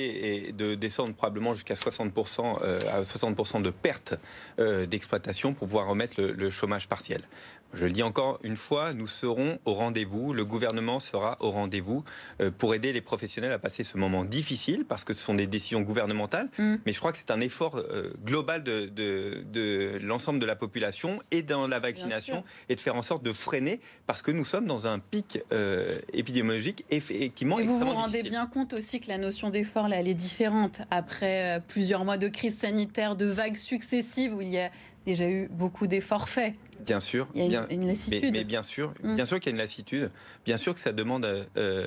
est 0.49 0.53
de 0.57 0.75
descendre 0.75 1.15
probablement 1.15 1.53
jusqu'à 1.55 1.75
60%, 1.75 2.59
euh, 2.63 2.79
à 2.91 3.05
60 3.05 3.63
de 3.63 3.71
pertes 3.71 4.15
euh, 4.59 4.87
d'exploitation 4.87 5.53
pour 5.53 5.69
pouvoir 5.69 5.89
remettre 5.89 6.21
le, 6.21 6.51
chômage 6.51 6.89
partiel. 6.89 7.21
Je 7.75 7.85
le 7.85 7.93
dis 7.93 8.03
encore 8.03 8.39
une 8.43 8.57
fois, 8.57 8.95
nous 8.95 9.07
serons 9.07 9.59
au 9.65 9.75
rendez-vous, 9.75 10.33
le 10.33 10.45
gouvernement 10.45 11.01
sera 11.01 11.37
au 11.41 11.51
rendez-vous 11.51 12.05
euh, 12.41 12.51
pour 12.51 12.75
aider 12.75 12.93
les 12.93 13.01
professionnels 13.01 13.53
à 13.53 13.59
passer 13.59 13.85
ce 13.85 13.97
moment 13.97 14.25
difficile, 14.25 14.85
parce 14.87 15.05
que 15.05 15.15
ce 15.15 15.21
sont 15.21 15.35
des 15.35 15.47
décisions 15.47 15.81
gouvernementales, 15.83 16.49
mmh. 16.59 16.77
mais 16.87 16.93
je 16.93 16.99
crois 16.99 17.13
que 17.13 17.19
c'est 17.19 17.31
un 17.31 17.41
effort 17.41 17.83
global 18.25 18.63
de, 18.63 18.87
de, 18.87 19.99
l'ensemble 20.03 20.39
de 20.39 20.47
la 20.47 20.57
population 20.57 21.21
et 21.31 21.43
dans 21.43 21.67
la 21.67 21.79
vaccination, 21.79 22.45
et 22.69 22.75
de 22.75 22.81
faire 22.81 22.97
en 22.97 23.03
sorte 23.03 23.23
de 23.23 23.33
freiner, 23.33 23.81
parce 24.07 24.23
que 24.23 24.31
nous 24.31 24.45
sommes 24.45 24.67
dans 24.67 24.87
un 24.87 24.99
pic 24.99 25.39
épidémiologique 26.13 26.85
effectivement 26.91 27.59
extrêmement 27.59 27.79
vous 27.89 27.95
rendez 27.95 28.23
bien 28.23 28.47
compte 28.47 28.73
aussi 28.73 29.01
que 29.01 29.09
la 29.09 29.19
notion 29.19 29.51
d'effort, 29.51 29.89
là, 29.89 29.97
elle 29.97 30.09
est 30.09 30.15
différente. 30.15 30.83
Après 30.91 31.57
euh, 31.57 31.61
plusieurs 31.67 32.05
mois 32.05 32.19
de 32.19 32.29
crise 32.29 32.59
sanitaire, 32.59 33.17
de 33.17 33.27
vagues 33.27 33.57
successives 33.57 34.35
où 34.35 34.41
il 34.41 34.51
y 34.51 34.59
a 34.59 34.71
déjà 35.07 35.29
eu 35.29 35.49
beaucoup 35.49 35.87
d'efforts 35.87 36.29
faits. 36.29 36.55
Bien 36.81 37.01
sûr. 37.01 37.29
Il 37.35 37.51
y 37.51 37.57
a 37.57 37.67
une, 37.71 37.87
lassitude. 37.87 38.33
Mais, 38.33 38.45
bien 38.45 38.63
sûr, 38.63 38.93
mm. 39.03 39.15
bien 39.15 39.25
sûr 39.25 39.41
qu'il 39.41 39.51
y 39.51 39.53
a 39.53 39.57
une 39.57 39.63
lassitude. 39.63 40.11
Bien 40.45 40.57
sûr 40.57 40.75
que 40.75 40.81
ça 40.81 40.93
demande 40.93 41.27
euh, 41.57 41.87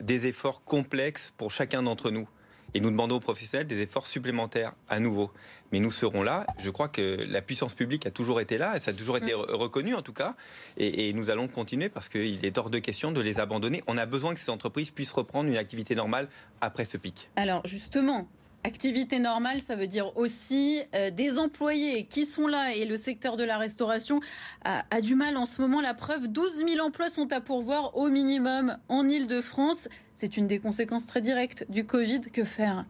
des 0.00 0.26
efforts 0.26 0.62
complexes 0.64 1.32
pour 1.36 1.50
chacun 1.50 1.82
d'entre 1.82 2.10
nous. 2.10 2.28
Et 2.74 2.80
nous 2.80 2.90
demandons 2.90 3.16
aux 3.16 3.20
professionnels 3.20 3.66
des 3.66 3.80
efforts 3.80 4.06
supplémentaires 4.06 4.74
à 4.90 5.00
nouveau. 5.00 5.30
Mais 5.72 5.80
nous 5.80 5.90
serons 5.90 6.22
là. 6.22 6.46
Je 6.58 6.68
crois 6.68 6.88
que 6.88 7.24
la 7.26 7.40
puissance 7.40 7.72
publique 7.72 8.06
a 8.06 8.10
toujours 8.10 8.42
été 8.42 8.58
là, 8.58 8.76
et 8.76 8.80
ça 8.80 8.90
a 8.90 8.94
toujours 8.94 9.16
été 9.16 9.32
mm. 9.32 9.54
reconnu 9.54 9.94
en 9.94 10.02
tout 10.02 10.12
cas. 10.12 10.36
Et, 10.76 11.08
et 11.08 11.12
nous 11.14 11.30
allons 11.30 11.48
continuer 11.48 11.88
parce 11.88 12.08
qu'il 12.08 12.44
est 12.44 12.58
hors 12.58 12.70
de 12.70 12.78
question 12.78 13.10
de 13.10 13.20
les 13.20 13.40
abandonner. 13.40 13.82
On 13.86 13.96
a 13.96 14.06
besoin 14.06 14.34
que 14.34 14.40
ces 14.40 14.50
entreprises 14.50 14.90
puissent 14.90 15.12
reprendre 15.12 15.48
une 15.48 15.56
activité 15.56 15.94
normale 15.94 16.28
après 16.60 16.84
ce 16.84 16.98
pic. 16.98 17.30
Alors 17.36 17.66
justement, 17.66 18.28
Activité 18.64 19.18
normale, 19.20 19.60
ça 19.60 19.76
veut 19.76 19.86
dire 19.86 20.16
aussi 20.16 20.82
euh, 20.94 21.10
des 21.10 21.38
employés 21.38 22.04
qui 22.04 22.26
sont 22.26 22.48
là 22.48 22.74
et 22.74 22.84
le 22.84 22.96
secteur 22.96 23.36
de 23.36 23.44
la 23.44 23.56
restauration 23.56 24.20
a, 24.64 24.84
a, 24.90 25.00
du 25.00 25.14
mal 25.14 25.36
en 25.36 25.46
ce 25.46 25.62
moment. 25.62 25.80
La 25.80 25.94
preuve, 25.94 26.28
12 26.28 26.64
000 26.68 26.84
emplois 26.84 27.08
sont 27.08 27.32
à 27.32 27.40
pourvoir 27.40 27.96
au 27.96 28.08
minimum 28.08 28.76
en 28.88 29.08
Ile-de-France. 29.08 29.88
C'est 30.14 30.36
une 30.36 30.48
des 30.48 30.58
conséquences 30.58 31.06
très 31.06 31.20
directes 31.20 31.66
du 31.68 31.86
Covid. 31.86 32.20
Que 32.32 32.44
faire? 32.44 32.84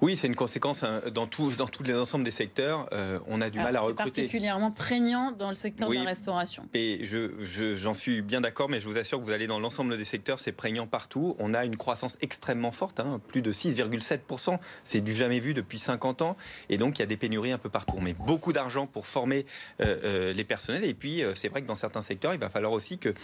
Oui, 0.00 0.16
c'est 0.16 0.26
une 0.26 0.34
conséquence 0.34 0.82
hein, 0.82 1.00
dans, 1.14 1.26
tous 1.26 1.56
dans 1.56 1.66
tous 1.66 1.84
les 1.84 1.94
ensembles 1.94 2.24
des 2.24 2.32
secteurs. 2.32 2.88
Euh, 2.92 3.20
on 3.28 3.40
a 3.40 3.50
du 3.50 3.58
mal 3.58 3.76
à 3.76 3.80
recruter. 3.80 4.02
particulièrement 4.22 4.70
prégnant 4.70 5.32
dans 5.32 5.48
le 5.48 5.54
secteur 5.54 5.88
de 5.88 5.94
la 5.94 6.02
restauration. 6.02 6.68
Et 6.74 7.04
je, 7.04 7.76
j'en 7.76 7.94
suis 7.94 8.20
bien 8.20 8.40
d'accord, 8.40 8.68
mais 8.68 8.80
je 8.80 8.88
vous 8.88 8.98
assure 8.98 9.20
que 9.20 9.24
vous 9.24 9.30
allez 9.30 9.46
dans 9.46 9.60
l'ensemble 9.60 9.96
des 9.96 10.04
secteurs, 10.04 10.40
c'est 10.40 10.52
prégnant 10.52 10.86
partout. 10.86 11.36
On 11.38 11.54
a 11.54 11.64
une 11.64 11.76
croissance 11.76 12.16
extrêmement 12.20 12.72
forte, 12.72 13.00
hein, 13.00 13.20
plus 13.28 13.42
de 13.42 13.52
6,7%. 13.52 14.58
C'est 14.84 15.00
du 15.00 15.14
jamais 15.14 15.40
vu 15.40 15.54
depuis 15.54 15.78
50 15.78 16.22
ans. 16.22 16.36
Et 16.68 16.78
donc, 16.78 16.98
il 16.98 17.02
y 17.02 17.04
a 17.04 17.06
des 17.06 17.16
pénuries 17.16 17.52
un 17.52 17.58
peu 17.58 17.68
partout. 17.68 17.94
On 17.96 18.02
met 18.02 18.14
beaucoup 18.14 18.52
d'argent 18.52 18.86
pour 18.86 19.06
former 19.06 19.46
euh, 19.80 19.98
euh, 20.04 20.32
les 20.32 20.44
personnels. 20.44 20.84
Et 20.84 20.94
puis, 20.94 21.22
c'est 21.34 21.48
vrai 21.48 21.62
que 21.62 21.68
dans 21.68 21.74
certains 21.74 22.02
secteurs, 22.02 22.34
il 22.34 22.40
va 22.40 22.50
falloir 22.50 22.72
aussi 22.72 22.98
que 22.98 23.14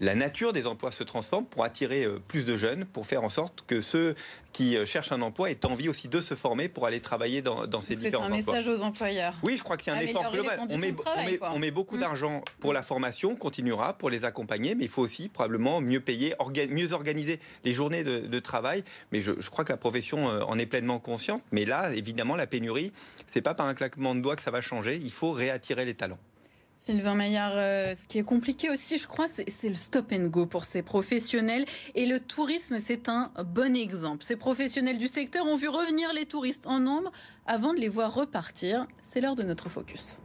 la 0.00 0.14
nature 0.14 0.52
des 0.52 0.66
emplois 0.66 0.92
se 0.92 1.04
transforme 1.04 1.44
pour 1.44 1.64
attirer 1.64 2.04
euh, 2.04 2.18
plus 2.26 2.44
de 2.44 2.56
jeunes, 2.56 2.84
pour 2.84 3.06
faire 3.06 3.24
en 3.24 3.28
sorte 3.28 3.64
que 3.66 3.80
ceux 3.80 4.14
qui 4.52 4.76
euh, 4.76 4.86
cherchent 4.86 5.12
un 5.12 5.22
emploi 5.22 5.50
aient 5.50 5.66
envie 5.66 5.88
aussi 5.88 6.08
de 6.08 6.20
se 6.20 6.34
former 6.34 6.68
pour 6.68 6.86
aller 6.86 7.00
travailler 7.00 7.42
dans, 7.42 7.80
ces 7.80 7.94
différents 7.94 8.24
emplois. 8.24 8.40
C'est 8.40 8.50
un 8.50 8.54
message 8.54 8.68
aux 8.68 8.82
employeurs. 8.82 9.34
Oui, 9.42 9.56
je 9.58 9.62
crois 9.62 9.76
que 9.76 9.82
c'est 9.82 9.90
un 9.90 9.98
effort 9.98 10.30
global. 10.32 10.60
On 10.70 10.78
met, 10.78 10.94
on, 11.42 11.58
met, 11.58 11.70
beaucoup 11.70 11.96
mm. 11.96 12.00
d'argent 12.00 12.42
pour 12.60 12.72
la 12.72 12.82
formation, 12.82 13.32
on 13.32 13.36
continuera 13.36 13.98
pour 13.98 14.10
les 14.10 14.24
accompagner, 14.24 14.74
mais 14.74 14.84
il 14.84 14.90
faut 14.90 15.02
aussi 15.02 15.28
probablement 15.28 15.80
mieux 15.80 16.00
payer, 16.00 16.34
mieux 16.70 16.92
organiser 16.92 17.40
les 17.64 17.74
journées 17.74 18.04
de, 18.04 18.38
travail. 18.38 18.84
Mais 19.12 19.20
je, 19.20 19.32
je, 19.38 19.50
crois 19.50 19.64
que 19.64 19.72
la 19.72 19.76
profession 19.76 20.28
euh, 20.28 20.42
en 20.42 20.58
est 20.58 20.66
pleinement 20.66 20.98
consciente. 20.98 21.42
Mais 21.50 21.64
là, 21.64 21.92
évidemment, 21.94 22.36
la 22.36 22.46
pénurie, 22.46 22.92
c'est 23.26 23.42
pas 23.42 23.54
par 23.54 23.66
un 23.66 23.74
claquement 23.74 24.14
de 24.14 24.20
doigts 24.20 24.36
que 24.36 24.42
ça 24.42 24.50
va 24.50 24.60
changer. 24.60 25.00
Il 25.02 25.10
faut 25.10 25.32
réattirer 25.32 25.84
les 25.84 25.94
talents. 25.94 26.18
Sylvain 26.86 27.14
Maillard, 27.14 27.54
euh, 27.56 27.94
ce 27.94 28.04
qui 28.04 28.18
est 28.18 28.24
compliqué 28.24 28.68
aussi, 28.68 28.98
je 28.98 29.06
crois, 29.06 29.24
c'est 29.26 29.68
le 29.70 29.74
stop 29.74 30.12
and 30.12 30.26
go 30.26 30.44
pour 30.44 30.64
ces 30.64 30.82
professionnels. 30.82 31.64
Et 31.94 32.04
le 32.04 32.20
tourisme, 32.20 32.78
c'est 32.78 33.08
un 33.08 33.30
bon 33.42 33.74
exemple. 33.74 34.22
Ces 34.22 34.36
professionnels 34.36 34.98
du 34.98 35.08
secteur 35.08 35.46
ont 35.46 35.56
vu 35.56 35.66
revenir 35.66 36.12
les 36.12 36.26
touristes 36.26 36.66
en 36.66 36.80
nombre 36.80 37.10
avant 37.46 37.72
de 37.72 37.78
les 37.78 37.88
voir 37.88 38.12
repartir. 38.12 38.86
C'est 39.02 39.22
l'heure 39.22 39.34
de 39.34 39.44
notre 39.44 39.70
focus. 39.70 40.20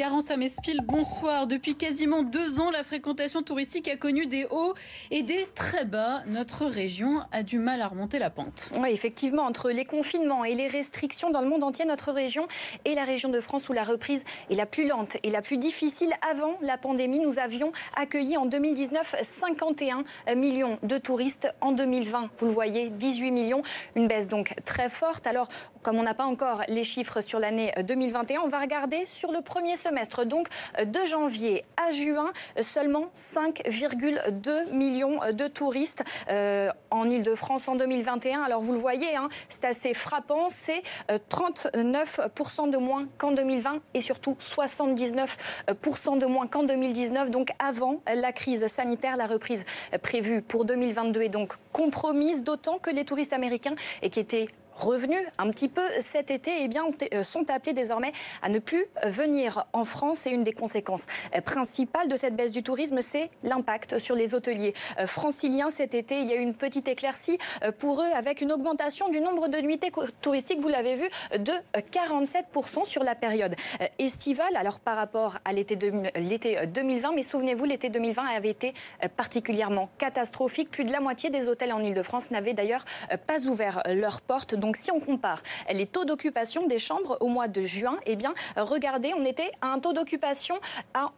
Garance 0.00 0.30
Amespil, 0.30 0.80
bonsoir. 0.82 1.46
Depuis 1.46 1.74
quasiment 1.74 2.22
deux 2.22 2.58
ans, 2.58 2.70
la 2.70 2.84
fréquentation 2.84 3.42
touristique 3.42 3.86
a 3.86 3.96
connu 3.96 4.26
des 4.26 4.46
hauts 4.46 4.72
et 5.10 5.22
des 5.22 5.44
très 5.54 5.84
bas. 5.84 6.22
Notre 6.26 6.64
région 6.64 7.20
a 7.32 7.42
du 7.42 7.58
mal 7.58 7.82
à 7.82 7.88
remonter 7.88 8.18
la 8.18 8.30
pente. 8.30 8.70
Oui, 8.78 8.88
effectivement, 8.92 9.42
entre 9.42 9.68
les 9.68 9.84
confinements 9.84 10.42
et 10.42 10.54
les 10.54 10.68
restrictions 10.68 11.28
dans 11.28 11.42
le 11.42 11.48
monde 11.48 11.64
entier, 11.64 11.84
notre 11.84 12.12
région 12.12 12.48
est 12.86 12.94
la 12.94 13.04
région 13.04 13.28
de 13.28 13.42
France 13.42 13.68
où 13.68 13.74
la 13.74 13.84
reprise 13.84 14.24
est 14.48 14.54
la 14.54 14.64
plus 14.64 14.88
lente 14.88 15.18
et 15.22 15.28
la 15.28 15.42
plus 15.42 15.58
difficile. 15.58 16.14
Avant 16.30 16.54
la 16.62 16.78
pandémie, 16.78 17.18
nous 17.18 17.38
avions 17.38 17.70
accueilli 17.94 18.38
en 18.38 18.46
2019 18.46 19.16
51 19.38 20.04
millions 20.34 20.78
de 20.82 20.96
touristes. 20.96 21.52
En 21.60 21.72
2020, 21.72 22.30
vous 22.38 22.46
le 22.46 22.52
voyez, 22.52 22.88
18 22.88 23.32
millions. 23.32 23.62
Une 23.96 24.08
baisse 24.08 24.28
donc 24.28 24.54
très 24.64 24.88
forte. 24.88 25.26
Alors, 25.26 25.48
comme 25.82 25.98
on 25.98 26.02
n'a 26.02 26.14
pas 26.14 26.24
encore 26.24 26.62
les 26.68 26.84
chiffres 26.84 27.20
sur 27.20 27.38
l'année 27.38 27.74
2021, 27.86 28.40
on 28.46 28.48
va 28.48 28.60
regarder 28.60 29.04
sur 29.04 29.30
le 29.30 29.42
premier 29.42 29.76
semestre, 29.76 29.89
donc 30.24 30.48
de 30.84 31.04
janvier 31.04 31.64
à 31.76 31.92
juin, 31.92 32.32
seulement 32.62 33.10
5,2 33.34 34.72
millions 34.72 35.20
de 35.32 35.46
touristes 35.48 36.02
euh, 36.30 36.70
en 36.90 37.08
Ile-de-France 37.08 37.68
en 37.68 37.76
2021. 37.76 38.42
Alors 38.42 38.60
vous 38.60 38.72
le 38.72 38.78
voyez, 38.78 39.16
hein, 39.16 39.28
c'est 39.48 39.64
assez 39.64 39.94
frappant, 39.94 40.48
c'est 40.50 40.82
39% 41.08 42.68
euh, 42.68 42.70
de 42.70 42.76
moins 42.76 43.06
qu'en 43.18 43.32
2020 43.32 43.80
et 43.94 44.00
surtout 44.00 44.36
79% 44.40 46.18
de 46.18 46.26
moins 46.26 46.46
qu'en 46.46 46.62
2019, 46.62 47.30
donc 47.30 47.50
avant 47.58 48.00
la 48.12 48.32
crise 48.32 48.66
sanitaire. 48.68 49.16
La 49.16 49.26
reprise 49.26 49.64
prévue 50.02 50.42
pour 50.42 50.64
2022 50.64 51.22
est 51.22 51.28
donc 51.28 51.54
compromise, 51.72 52.42
d'autant 52.42 52.78
que 52.78 52.90
les 52.90 53.04
touristes 53.04 53.32
américains 53.32 53.74
et 54.02 54.10
qui 54.10 54.20
étaient 54.20 54.48
revenus 54.80 55.20
un 55.38 55.50
petit 55.50 55.68
peu 55.68 55.82
cet 56.00 56.30
été, 56.30 56.50
eh 56.62 56.68
bien, 56.68 56.84
euh, 57.14 57.22
sont 57.22 57.50
appelés 57.50 57.72
désormais 57.72 58.12
à 58.42 58.48
ne 58.48 58.58
plus 58.58 58.86
venir 59.04 59.66
en 59.72 59.84
France. 59.84 60.26
Et 60.26 60.30
une 60.30 60.44
des 60.44 60.52
conséquences 60.52 61.06
euh, 61.34 61.40
principales 61.40 62.08
de 62.08 62.16
cette 62.16 62.34
baisse 62.34 62.52
du 62.52 62.62
tourisme, 62.62 63.00
c'est 63.02 63.30
l'impact 63.42 63.98
sur 63.98 64.14
les 64.14 64.34
hôteliers 64.34 64.74
euh, 64.98 65.06
franciliens. 65.06 65.70
Cet 65.70 65.94
été, 65.94 66.20
il 66.20 66.28
y 66.28 66.32
a 66.32 66.36
eu 66.36 66.40
une 66.40 66.54
petite 66.54 66.88
éclaircie 66.88 67.38
pour 67.78 68.02
eux 68.02 68.10
avec 68.14 68.40
une 68.40 68.52
augmentation 68.52 69.08
du 69.08 69.20
nombre 69.20 69.48
de 69.48 69.58
nuitées 69.58 69.92
touristiques, 70.20 70.60
vous 70.60 70.68
l'avez 70.68 70.96
vu, 70.96 71.08
de 71.38 71.52
47% 71.74 72.84
sur 72.84 73.02
la 73.02 73.14
période 73.14 73.54
estivale. 73.98 74.56
Alors 74.56 74.80
par 74.80 74.96
rapport 74.96 75.38
à 75.44 75.52
l'été 75.52 75.76
2020, 75.76 77.12
mais 77.14 77.22
souvenez-vous, 77.22 77.64
l'été 77.64 77.88
2020 77.88 78.24
avait 78.36 78.50
été 78.50 78.74
particulièrement 79.16 79.90
catastrophique. 79.98 80.70
Plus 80.70 80.84
de 80.84 80.92
la 80.92 81.00
moitié 81.00 81.30
des 81.30 81.46
hôtels 81.46 81.72
en 81.72 81.82
Ile-de-France 81.82 82.30
n'avaient 82.30 82.54
d'ailleurs 82.54 82.84
pas 83.26 83.46
ouvert 83.46 83.82
leurs 83.86 84.20
portes. 84.20 84.54
Si 84.76 84.90
on 84.90 85.00
compare 85.00 85.42
les 85.72 85.86
taux 85.86 86.04
d'occupation 86.04 86.66
des 86.66 86.78
chambres 86.78 87.18
au 87.20 87.28
mois 87.28 87.48
de 87.48 87.62
juin, 87.62 87.96
eh 88.06 88.16
bien 88.16 88.34
regardez, 88.56 89.12
on 89.16 89.24
était 89.24 89.50
à 89.60 89.68
un 89.68 89.78
taux 89.78 89.92
d'occupation 89.92 90.56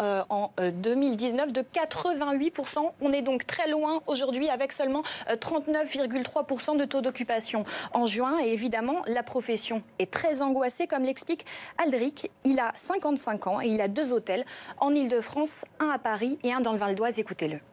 euh, 0.01 0.23
en 0.29 0.53
2019 0.59 1.49
euh, 1.49 1.53
de 1.53 1.63
88%. 1.63 2.91
On 3.01 3.13
est 3.13 3.23
donc 3.23 3.47
très 3.47 3.69
loin 3.69 4.03
aujourd'hui 4.07 4.49
avec 4.49 4.73
seulement 4.73 5.03
39,3% 5.29 6.75
euh, 6.75 6.79
de 6.79 6.85
taux 6.85 7.01
d'occupation 7.01 7.65
en 7.93 8.07
juin. 8.07 8.39
Et 8.43 8.53
évidemment, 8.53 9.03
la 9.07 9.23
profession 9.23 9.83
est 9.99 10.11
très 10.11 10.43
angoissée, 10.43 10.87
comme 10.87 11.03
l'explique 11.03 11.47
Aldric. 11.79 12.31
Il 12.45 12.59
a 12.59 12.73
55 12.75 13.47
ans 13.47 13.61
et 13.61 13.69
il 13.69 13.81
a 13.81 13.89
deux 13.89 14.13
hôtels 14.13 14.45
en 14.79 14.95
Ile-de-France, 14.95 15.65
un 15.81 15.91
à 15.91 15.99
Paris 15.99 16.39
et 16.43 16.53
un 16.53 16.61
dans 16.61 16.73
le 16.73 16.79
Val 16.79 16.95
d'Oise. 16.95 17.19
Écoutez-le. 17.19 17.72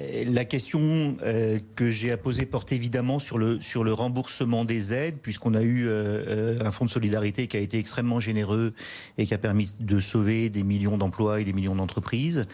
Euh, 0.00 0.24
la 0.28 0.44
question 0.44 1.16
euh, 1.22 1.58
que 1.76 1.90
j'ai 1.90 2.12
à 2.12 2.16
poser 2.16 2.46
porte 2.46 2.72
évidemment 2.72 3.18
sur 3.18 3.38
le 3.38 3.92
remboursement 3.92 4.64
des 4.64 4.92
aides, 4.92 5.18
puisqu'on 5.22 5.54
a 5.54 5.62
eu 5.62 5.86
euh, 5.86 6.58
un 6.64 6.70
fonds 6.70 6.84
de 6.84 6.90
solidarité 6.90 7.46
qui 7.46 7.56
a 7.56 7.60
été 7.60 7.78
extrêmement 7.78 8.20
généreux 8.20 8.72
et 9.18 9.26
qui 9.26 9.34
a 9.34 9.38
permis 9.38 9.70
de 9.80 10.00
sauver 10.00 10.50
des 10.50 10.62
millions 10.62 10.98
d'emplois 10.98 11.40
et 11.40 11.44
des 11.44 11.52
millions 11.52 11.76
d'entreprises. 11.76 12.46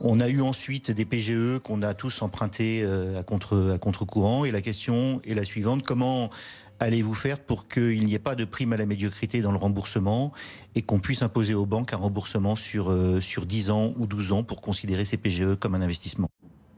On 0.00 0.20
a 0.20 0.28
eu 0.28 0.40
ensuite 0.40 0.92
des 0.92 1.04
PGE 1.04 1.58
qu'on 1.58 1.82
a 1.82 1.92
tous 1.92 2.22
empruntés 2.22 2.86
à 3.18 3.24
contre-courant. 3.24 4.44
Et 4.44 4.52
la 4.52 4.60
question 4.60 5.20
est 5.26 5.34
la 5.34 5.44
suivante 5.44 5.82
comment 5.82 6.30
allez-vous 6.78 7.14
faire 7.14 7.40
pour 7.40 7.66
qu'il 7.66 8.04
n'y 8.04 8.14
ait 8.14 8.20
pas 8.20 8.36
de 8.36 8.44
prime 8.44 8.72
à 8.72 8.76
la 8.76 8.86
médiocrité 8.86 9.40
dans 9.40 9.50
le 9.50 9.58
remboursement 9.58 10.32
et 10.76 10.82
qu'on 10.82 11.00
puisse 11.00 11.22
imposer 11.22 11.54
aux 11.54 11.66
banques 11.66 11.92
un 11.94 11.96
remboursement 11.96 12.54
sur, 12.54 12.96
sur 13.20 13.44
10 13.44 13.70
ans 13.70 13.92
ou 13.98 14.06
12 14.06 14.30
ans 14.30 14.44
pour 14.44 14.60
considérer 14.60 15.04
ces 15.04 15.16
PGE 15.16 15.56
comme 15.58 15.74
un 15.74 15.82
investissement? 15.82 16.30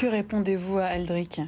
que 0.00 0.06
répondez-vous 0.06 0.78
à 0.78 0.84
Aldric? 0.84 1.40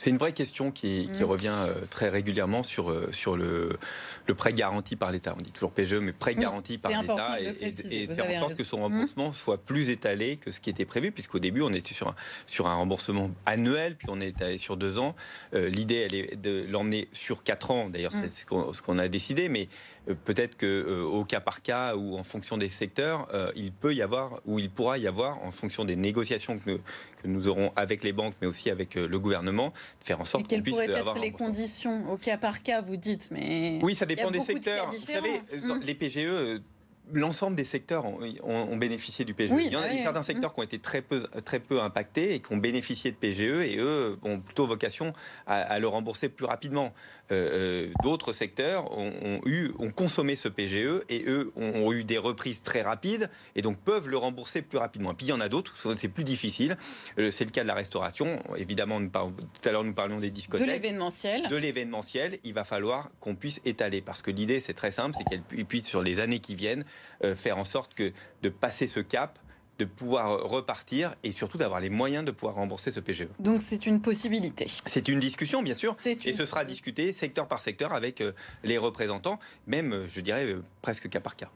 C'est 0.00 0.08
une 0.08 0.16
vraie 0.16 0.32
question 0.32 0.70
qui, 0.70 1.10
mm. 1.20 1.24
revient 1.24 1.52
euh, 1.52 1.74
très 1.90 2.08
régulièrement 2.08 2.62
sur, 2.62 2.90
euh, 2.90 3.10
sur 3.12 3.36
le, 3.36 3.78
le 4.26 4.34
prêt 4.34 4.54
garanti 4.54 4.96
par 4.96 5.12
l'État. 5.12 5.34
On 5.38 5.42
dit 5.42 5.52
toujours 5.52 5.72
PGE, 5.72 5.96
mais 5.96 6.12
prêt 6.12 6.34
garanti 6.34 6.78
par 6.78 6.90
l'État 6.90 7.38
et, 7.38 8.06
faire 8.06 8.26
en 8.26 8.40
sorte 8.40 8.56
que 8.56 8.64
son 8.64 8.78
remboursement 8.78 9.28
mm. 9.28 9.34
soit 9.34 9.58
plus 9.58 9.90
étalé 9.90 10.38
que 10.38 10.52
ce 10.52 10.60
qui 10.60 10.70
était 10.70 10.86
prévu, 10.86 11.12
puisqu'au 11.12 11.38
début, 11.38 11.60
on 11.60 11.70
était 11.70 11.92
sur 11.92 12.08
un, 12.08 12.14
sur 12.46 12.66
un 12.66 12.76
remboursement 12.76 13.30
annuel, 13.44 13.94
puis 13.94 14.08
on 14.10 14.22
est 14.22 14.40
allé 14.40 14.56
sur 14.56 14.78
deux 14.78 14.98
ans. 14.98 15.14
Euh, 15.52 15.68
l'idée, 15.68 15.96
elle 15.96 16.14
est 16.14 16.36
de 16.40 16.64
l'emmener 16.66 17.08
sur 17.12 17.42
quatre 17.42 17.70
ans. 17.70 17.90
D'ailleurs, 17.90 18.14
mm. 18.14 18.22
c'est 18.22 18.48
ce 18.72 18.82
qu'on 18.82 18.98
a 18.98 19.08
décidé, 19.08 19.50
mais 19.50 19.68
peut-être 20.24 20.56
que 20.56 21.02
au 21.02 21.24
cas 21.24 21.40
par 21.40 21.60
cas 21.60 21.94
ou 21.94 22.16
en 22.16 22.24
fonction 22.24 22.56
des 22.56 22.70
secteurs, 22.70 23.28
il 23.54 23.70
peut 23.70 23.94
y 23.94 24.00
avoir 24.00 24.40
ou 24.46 24.58
il 24.58 24.70
pourra 24.70 24.96
y 24.96 25.06
avoir, 25.06 25.44
en 25.44 25.50
fonction 25.50 25.84
des 25.84 25.94
négociations 25.94 26.58
que 26.58 26.70
nous, 26.70 26.78
que 27.22 27.28
nous 27.28 27.48
aurons 27.48 27.70
avec 27.76 27.99
les 28.04 28.12
banques, 28.12 28.34
mais 28.40 28.46
aussi 28.46 28.70
avec 28.70 28.96
euh, 28.96 29.06
le 29.06 29.18
gouvernement, 29.18 29.68
de 30.00 30.04
faire 30.04 30.20
en 30.20 30.24
sorte 30.24 30.48
qu'on 30.48 30.60
puisse 30.60 30.74
pourraient 30.74 30.94
avoir 30.94 31.16
être 31.16 31.22
les 31.22 31.32
conditions? 31.32 32.10
Au 32.10 32.16
cas 32.16 32.38
par 32.38 32.62
cas, 32.62 32.80
vous 32.80 32.96
dites, 32.96 33.28
mais 33.30 33.78
oui, 33.82 33.94
ça 33.94 34.06
dépend 34.06 34.30
des 34.30 34.40
secteurs. 34.40 34.90
Vous 34.90 34.98
savez, 35.00 35.40
mm. 35.62 35.80
les 35.82 35.94
PGE 35.94 36.60
l'ensemble 37.12 37.56
des 37.56 37.64
secteurs 37.64 38.04
ont, 38.06 38.76
bénéficié 38.76 39.24
du 39.24 39.34
PGE. 39.34 39.52
il 39.58 39.72
y 39.72 39.76
en 39.76 39.82
a 39.82 39.90
certains 39.90 40.22
secteurs 40.22 40.54
qui 40.54 40.60
ont 40.60 40.64
été 40.64 40.78
très 40.78 41.02
peu, 41.02 41.22
très 41.44 41.60
peu 41.60 41.80
impactés 41.80 42.34
et 42.34 42.40
qui 42.40 42.52
ont 42.52 42.56
bénéficié 42.56 43.10
de 43.10 43.16
PGE 43.16 43.40
et 43.40 43.76
eux 43.78 44.18
ont 44.22 44.40
plutôt 44.40 44.66
vocation 44.66 45.12
à, 45.46 45.78
le 45.78 45.88
rembourser 45.88 46.28
plus 46.28 46.46
rapidement. 46.46 46.92
Euh, 47.32 47.50
euh, 47.52 47.92
d'autres 48.02 48.32
secteurs 48.32 48.96
ont, 48.96 49.40
eu, 49.46 49.70
ont 49.78 49.90
consommé 49.90 50.34
ce 50.34 50.48
PGE 50.48 51.02
et 51.08 51.24
eux 51.26 51.52
ont, 51.56 51.92
eu 51.92 52.04
des 52.04 52.18
reprises 52.18 52.62
très 52.62 52.82
rapides 52.82 53.30
et 53.54 53.62
donc 53.62 53.78
peuvent 53.78 54.08
le 54.08 54.16
rembourser 54.16 54.62
plus 54.62 54.78
rapidement. 54.78 55.14
puis 55.14 55.26
il 55.26 55.30
y 55.30 55.32
en 55.32 55.40
a 55.40 55.48
d'autres 55.48 55.74
où 55.84 55.96
c'est 55.96 56.08
plus 56.08 56.24
difficile. 56.24 56.76
Euh, 57.18 57.30
c'est 57.30 57.44
le 57.44 57.50
cas 57.50 57.62
de 57.62 57.68
la 57.68 57.74
restauration. 57.74 58.40
Évidemment, 58.56 59.00
tout 59.00 59.68
à 59.68 59.72
l'heure 59.72 59.84
nous 59.84 59.94
parlions 59.94 60.18
des 60.18 60.30
discothèques. 60.30 60.66
De 60.66 60.72
l'événementiel. 60.72 61.48
De 61.48 61.56
l'événementiel. 61.56 62.38
Il 62.44 62.54
va 62.54 62.64
falloir 62.64 63.10
qu'on 63.20 63.34
puisse 63.34 63.60
étaler 63.64 64.00
parce 64.00 64.22
que 64.22 64.30
l'idée 64.30 64.60
c'est 64.60 64.74
très 64.74 64.90
simple, 64.90 65.16
c'est 65.18 65.24
qu'elle 65.24 65.64
puisse 65.64 65.86
sur 65.86 66.02
les 66.02 66.20
années 66.20 66.40
qui 66.40 66.54
viennent 66.54 66.84
faire 67.36 67.58
en 67.58 67.64
sorte 67.64 67.94
que 67.94 68.12
de 68.42 68.48
passer 68.48 68.86
ce 68.86 69.00
cap 69.00 69.38
de 69.80 69.86
pouvoir 69.86 70.42
repartir 70.42 71.14
et 71.24 71.32
surtout 71.32 71.56
d'avoir 71.56 71.80
les 71.80 71.88
moyens 71.88 72.22
de 72.24 72.30
pouvoir 72.30 72.56
rembourser 72.56 72.90
ce 72.90 73.00
PGE. 73.00 73.28
Donc 73.38 73.62
c'est 73.62 73.86
une 73.86 74.02
possibilité. 74.02 74.66
C'est 74.84 75.08
une 75.08 75.20
discussion, 75.20 75.62
bien 75.62 75.74
sûr, 75.74 75.96
et 76.04 76.32
ce 76.34 76.44
sera 76.44 76.66
discuté 76.66 77.14
secteur 77.14 77.48
par 77.48 77.60
secteur 77.60 77.94
avec 77.94 78.20
euh, 78.20 78.32
les 78.62 78.76
représentants, 78.76 79.38
même, 79.66 79.92
euh, 79.94 80.06
je 80.06 80.20
dirais, 80.20 80.44
euh, 80.44 80.62
presque 80.82 81.08
cas 81.08 81.20
par 81.20 81.34
cas. 81.34 81.50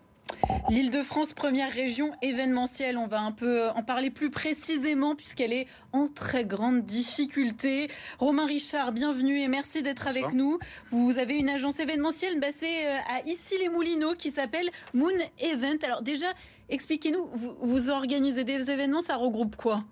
L'Île-de-France, 0.69 1.35
première 1.35 1.71
région 1.71 2.13
événementielle, 2.23 2.97
on 2.99 3.07
va 3.07 3.21
un 3.21 3.33
peu 3.33 3.69
en 3.69 3.83
parler 3.83 4.11
plus 4.11 4.31
précisément 4.31 5.15
puisqu'elle 5.15 5.53
est 5.53 5.67
en 5.93 6.09
très 6.09 6.45
grande 6.45 6.85
difficulté. 6.85 7.89
Romain 8.19 8.47
Richard, 8.47 8.93
bienvenue 8.93 9.39
et 9.39 9.49
merci 9.49 9.83
d'être 9.83 10.07
avec 10.07 10.33
nous. 10.33 10.59
Vous 10.91 11.19
avez 11.19 11.37
une 11.37 11.49
agence 11.49 11.81
événementielle 11.81 12.41
basée 12.41 12.87
à 13.09 13.27
Issy-les-Moulineaux 13.27 14.15
qui 14.15 14.31
s'appelle 14.31 14.71
Moon 14.93 15.11
Event. 15.39 15.79
Alors 15.83 16.03
déjà, 16.03 16.29
Expliquez-nous, 16.69 17.29
vous, 17.61 17.91
organisez 17.91 18.45
des 18.45 18.71
événements, 18.71 19.03
ça 19.03 19.17
regroupe 19.17 19.57
quoi? 19.57 19.85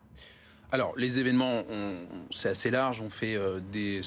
Alors, 0.70 0.94
les 0.96 1.20
événements, 1.20 1.62
c'est 2.30 2.48
assez 2.48 2.70
large. 2.70 3.02
On 3.02 3.10
fait 3.10 3.34
euh, 3.34 3.60
des 3.72 4.00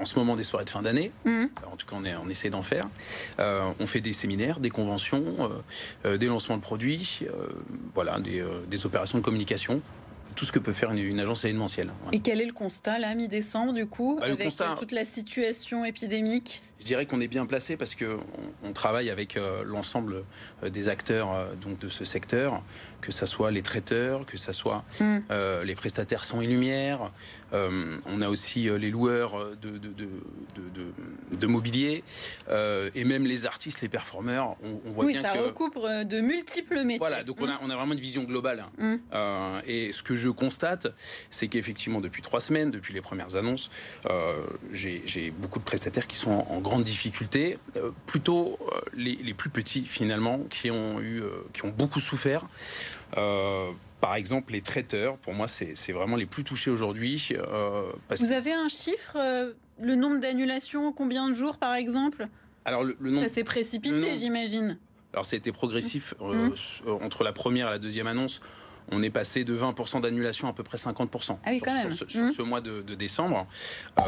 en 0.00 0.04
ce 0.04 0.18
moment 0.18 0.36
des 0.36 0.44
soirées 0.44 0.64
de 0.64 0.70
fin 0.70 0.82
d'année. 0.82 1.12
Mmh. 1.24 1.44
En 1.70 1.76
tout 1.76 1.86
cas, 1.86 1.96
on, 1.96 2.26
on 2.26 2.28
essaie 2.28 2.50
d'en 2.50 2.62
faire. 2.62 2.84
Euh, 3.38 3.70
on 3.80 3.86
fait 3.86 4.00
des 4.00 4.12
séminaires, 4.12 4.60
des 4.60 4.70
conventions, 4.70 5.24
euh, 6.04 6.16
des 6.16 6.26
lancements 6.26 6.56
de 6.56 6.62
produits, 6.62 7.26
voilà, 7.94 8.18
des, 8.20 8.44
des, 8.68 8.86
opérations 8.86 9.18
de 9.18 9.24
communication 9.24 9.82
tout 10.38 10.44
ce 10.44 10.52
que 10.52 10.60
peut 10.60 10.72
faire 10.72 10.92
une, 10.92 11.18
agence 11.18 11.44
événementielle. 11.44 11.90
Et 12.12 12.20
quel 12.20 12.40
est 12.40 12.46
le 12.46 12.52
constat, 12.52 13.00
là, 13.00 13.12
mi-décembre, 13.16 13.72
du 13.72 13.86
coup, 13.86 14.18
bah, 14.20 14.26
avec 14.26 14.44
constat, 14.44 14.76
toute 14.78 14.92
la 14.92 15.04
situation 15.04 15.84
épidémique? 15.84 16.62
Je 16.78 16.84
dirais 16.84 17.06
qu'on 17.06 17.20
est 17.20 17.26
bien 17.26 17.44
placé 17.44 17.76
parce 17.76 17.96
qu'on 17.96 18.20
on 18.62 18.72
travaille 18.72 19.10
avec 19.10 19.36
euh, 19.36 19.64
l'ensemble 19.64 20.22
euh, 20.62 20.70
des 20.70 20.88
acteurs 20.88 21.32
euh, 21.32 21.54
donc, 21.56 21.80
de 21.80 21.88
ce 21.88 22.04
secteur, 22.04 22.62
que 23.00 23.12
ce 23.12 23.26
soit 23.26 23.50
les 23.50 23.62
traiteurs, 23.62 24.26
que 24.26 24.36
ce 24.36 24.52
soit 24.52 24.84
hmm. 25.00 25.18
les 25.64 25.74
prestataires 25.74 26.24
son 26.24 26.40
et 26.40 26.46
lumière. 26.46 27.10
on 27.52 28.20
a 28.20 28.28
aussi 28.28 28.68
les 28.68 28.90
loueurs 28.90 29.56
de, 29.60 29.78
de, 29.78 29.92
de, 31.38 31.46
mobilier 31.46 32.04
et 32.50 33.04
même 33.04 33.26
les 33.26 33.46
artistes, 33.46 33.80
les 33.80 33.88
performeurs. 33.88 34.56
On, 34.62 34.90
voit 34.92 35.04
oui, 35.04 35.14
ça 35.20 35.32
recouvre 35.32 36.04
de 36.04 36.20
multiples 36.20 36.82
métiers. 36.82 36.98
Voilà, 36.98 37.22
donc 37.22 37.40
on, 37.40 37.48
a, 37.48 37.58
on, 37.62 37.70
a, 37.70 37.76
vraiment 37.76 37.94
une 37.94 38.00
vision 38.00 38.24
globale. 38.24 38.64
Hmm. 38.78 38.96
et 39.66 39.92
ce 39.92 40.02
que 40.02 40.16
je 40.16 40.28
constate, 40.28 40.88
c'est 41.30 41.48
qu'effectivement, 41.48 42.00
depuis 42.00 42.22
trois 42.22 42.40
semaines, 42.40 42.70
depuis 42.70 42.94
les 42.94 43.00
premières 43.00 43.36
annonces, 43.36 43.70
euh, 44.06 44.44
j'ai 44.72 45.32
beaucoup 45.36 45.58
de 45.58 45.64
prestataires 45.64 46.06
qui 46.06 46.16
sont 46.16 46.30
en, 46.30 46.58
grande 46.60 46.84
difficulté, 46.84 47.58
euh, 47.76 47.90
plutôt 48.06 48.58
euh, 48.72 48.80
les, 48.94 49.34
plus 49.34 49.50
petits 49.50 49.84
finalement, 49.84 50.40
qui 50.50 50.70
ont, 50.70 51.00
eu, 51.00 51.22
qui 51.52 51.64
ont 51.64 51.70
beaucoup 51.70 52.00
souffert. 52.00 52.46
Par 53.12 54.14
exemple, 54.14 54.52
les 54.52 54.62
traiteurs, 54.62 55.18
pour 55.18 55.34
moi, 55.34 55.48
c'est 55.48 55.92
vraiment 55.92 56.16
les 56.16 56.26
plus 56.26 56.44
touchés 56.44 56.70
aujourd'hui. 56.70 57.32
Vous 58.10 58.32
avez 58.32 58.52
un 58.52 58.68
chiffre, 58.68 59.16
le 59.80 59.94
nombre 59.94 60.20
d'annulations, 60.20 60.92
combien 60.92 61.28
de 61.28 61.34
jours 61.34 61.58
par 61.58 61.74
exemple? 61.74 62.28
Alors, 62.64 62.84
le, 62.84 62.96
Ça 63.20 63.28
s'est 63.28 63.44
précipité, 63.44 64.16
j'imagine. 64.16 64.78
Alors, 65.12 65.24
ça 65.24 65.36
a 65.36 65.38
été 65.38 65.52
progressif 65.52 66.14
mmh. 66.20 66.90
entre 67.02 67.24
la 67.24 67.32
première 67.32 67.68
et 67.68 67.70
la 67.70 67.78
deuxième 67.78 68.06
annonce 68.06 68.40
on 68.90 69.02
est 69.02 69.10
passé 69.10 69.44
de 69.44 69.56
20% 69.56 70.00
d'annulation 70.00 70.48
à 70.48 70.52
peu 70.52 70.62
près 70.62 70.78
50% 70.78 71.36
ah 71.44 71.50
oui, 71.50 71.60
sur, 71.92 72.10
sur, 72.10 72.22
mmh. 72.22 72.32
ce 72.32 72.42
mois 72.42 72.60
de, 72.60 72.80
décembre. 72.94 73.46
Euh, 73.98 74.02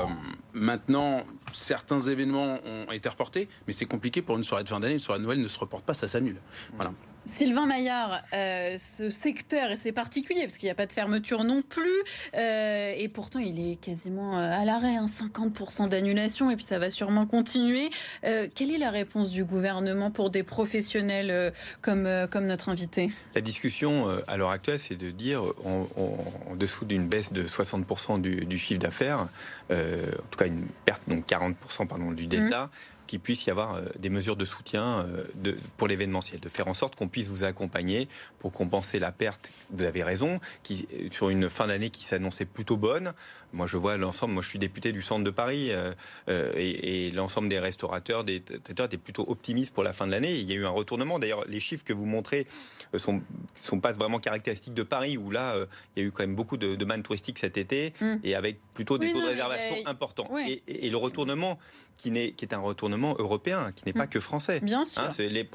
maintenant, 0.53 1.23
certains 1.53 2.01
événements 2.01 2.59
ont 2.89 2.93
été 2.93 3.09
reportés, 3.09 3.49
mais 3.67 3.73
c'est 3.73 3.87
compliqué 3.87 4.23
pour 4.23 4.37
une 4.37 4.45
soirée 4.45 4.65
de 4.65 4.69
fin 4.69 4.81
d'année. 4.81 4.95
Une 4.95 4.99
soirée 4.99 5.21
de 5.21 5.25
Noël 5.25 5.41
ne 5.41 5.49
se 5.49 5.59
reporte 5.59 5.85
pas, 5.85 5.95
ça 5.95 6.09
s'annule. 6.09 6.37
Voilà. 6.75 6.93
Sylvain 7.25 7.67
Maillard, 7.67 8.23
euh, 8.35 8.77
ce 8.79 9.11
secteur, 9.11 9.71
et 9.71 9.77
c'est 9.77 9.93
particulier 9.93 10.43
parce 10.43 10.57
qu'il 10.57 10.67
n'y 10.67 10.73
a 10.73 10.75
pas 10.75 10.87
de 10.87 10.93
fermeture 10.93 11.45
non 11.45 11.63
plus, 11.63 11.89
euh, 12.35 12.93
et 12.97 13.09
pourtant 13.09 13.39
il 13.39 13.73
est 13.73 13.77
quasiment 13.77 14.39
euh, 14.39 14.51
à 14.51 14.65
l'arrêt, 14.65 14.97
50% 14.97 15.83
hein, 15.83 15.87
d'annulation, 15.89 16.51
et 16.51 16.57
puis 16.57 16.65
ça 16.65 16.79
va 16.79 16.91
sûrement 16.91 17.27
continuer. 17.27 17.91
quelle 18.23 18.71
est 18.71 18.79
la 18.79 18.91
réponse 18.91 19.31
du 19.31 19.45
gouvernement 19.45 20.11
pour 20.11 20.31
des 20.31 20.43
professionnels 20.43 21.53
comme, 21.83 22.09
comme 22.31 22.47
notre 22.47 22.69
invité? 22.69 23.11
La 23.35 23.41
discussion 23.41 24.09
à 24.27 24.37
l'heure 24.37 24.51
actuelle, 24.51 24.79
c'est 24.79 24.97
de 24.97 25.11
dire 25.11 25.43
en, 25.65 26.57
dessous 26.57 26.85
d'une 26.85 27.07
baisse 27.07 27.33
de 27.33 27.45
60% 27.47 28.21
du, 28.21 28.59
chiffre 28.59 28.81
d'affaires, 28.81 29.29
en 29.71 29.75
tout 30.31 30.39
cas 30.39 30.47
une 30.47 30.67
perte, 30.85 31.03
donc 31.09 31.27
40% 31.27 31.87
pardon, 31.87 32.13
du 32.13 32.27
delta, 32.27 32.67
mmh 32.67 32.71
qu'il 33.11 33.19
puisse 33.19 33.45
y 33.45 33.51
avoir 33.51 33.75
euh, 33.75 33.83
des 33.99 34.09
mesures 34.09 34.37
de 34.37 34.45
soutien 34.45 35.01
euh, 35.01 35.25
de, 35.35 35.57
pour 35.77 35.89
l'événementiel, 35.89 36.39
de 36.39 36.49
faire 36.49 36.69
en 36.69 36.75
sorte 36.75 36.95
qu'on 36.95 37.09
puisse 37.09 37.27
vous 37.27 37.43
accompagner 37.43 38.07
pour 38.39 38.53
compenser 38.53 39.01
la 39.01 39.11
perte. 39.11 39.51
Vous 39.71 39.83
avez 39.83 40.05
raison, 40.05 40.39
qui, 40.63 40.87
euh, 40.95 41.09
sur 41.11 41.29
une 41.29 41.51
fin 41.51 41.67
d'année 41.67 41.91
qui 41.91 42.05
s'annonçait 42.05 42.45
plutôt 42.45 42.77
bonne. 42.77 43.13
Moi, 43.53 43.67
je 43.67 43.77
vois 43.77 43.97
l'ensemble. 43.97 44.35
Moi, 44.35 44.45
je 44.45 44.49
suis 44.49 44.61
député 44.61 44.93
du 44.93 45.03
centre 45.03 45.25
de 45.25 45.31
Paris 45.31 45.73
et, 46.29 47.11
l'ensemble 47.11 47.49
des 47.49 47.59
restaurateurs, 47.59 48.23
des 48.23 48.41
traiteurs 48.43 48.87
étaient 48.87 48.97
plutôt 48.97 49.25
optimistes 49.29 49.75
pour 49.75 49.83
la 49.83 49.93
fin 49.93 50.07
de 50.07 50.13
l'année. 50.13 50.37
Il 50.39 50.49
y 50.49 50.53
a 50.53 50.55
eu 50.55 50.65
un 50.65 50.71
retournement. 50.71 51.19
D'ailleurs, 51.19 51.45
les 51.49 51.59
chiffres 51.59 51.83
que 51.83 51.93
vous 51.93 52.05
montrez 52.05 52.47
sont 52.97 53.23
sont 53.57 53.81
pas 53.81 53.91
vraiment 53.93 54.21
caractéristiques 54.21 54.75
de 54.75 54.85
Paris, 54.85 55.19
où 55.19 55.33
là, 55.33 55.57
il 55.97 56.03
y 56.03 56.05
a 56.05 56.09
eu 56.09 56.13
quand 56.13 56.23
même 56.23 56.37
beaucoup 56.37 56.57
de, 56.57 56.77
de 56.77 57.03
touristiques 57.03 57.41
cet 57.41 57.57
été 57.57 57.93
mmh. 58.01 58.15
et 58.23 58.37
avec 58.37 58.61
plutôt 58.75 58.99
des 58.99 59.13
taux 59.13 59.21
de 59.21 59.27
réservation 59.27 59.77
importants. 59.87 60.29
Et, 60.67 60.91
le 60.91 60.97
retournement 60.97 61.59
qui, 61.97 62.17
est, 62.17 62.33
qui 62.33 62.45
est 62.45 62.55
un 62.55 62.59
retournement 62.59 63.00
européen, 63.19 63.73
qui 63.75 63.85
n'est 63.87 63.93
pas 63.93 64.07
mm. 64.07 64.11
que 64.11 64.21
français. 64.21 64.61
Bien 64.61 64.85
sûr. 64.85 65.03
Hein, 65.03 65.09
les, 65.19 65.49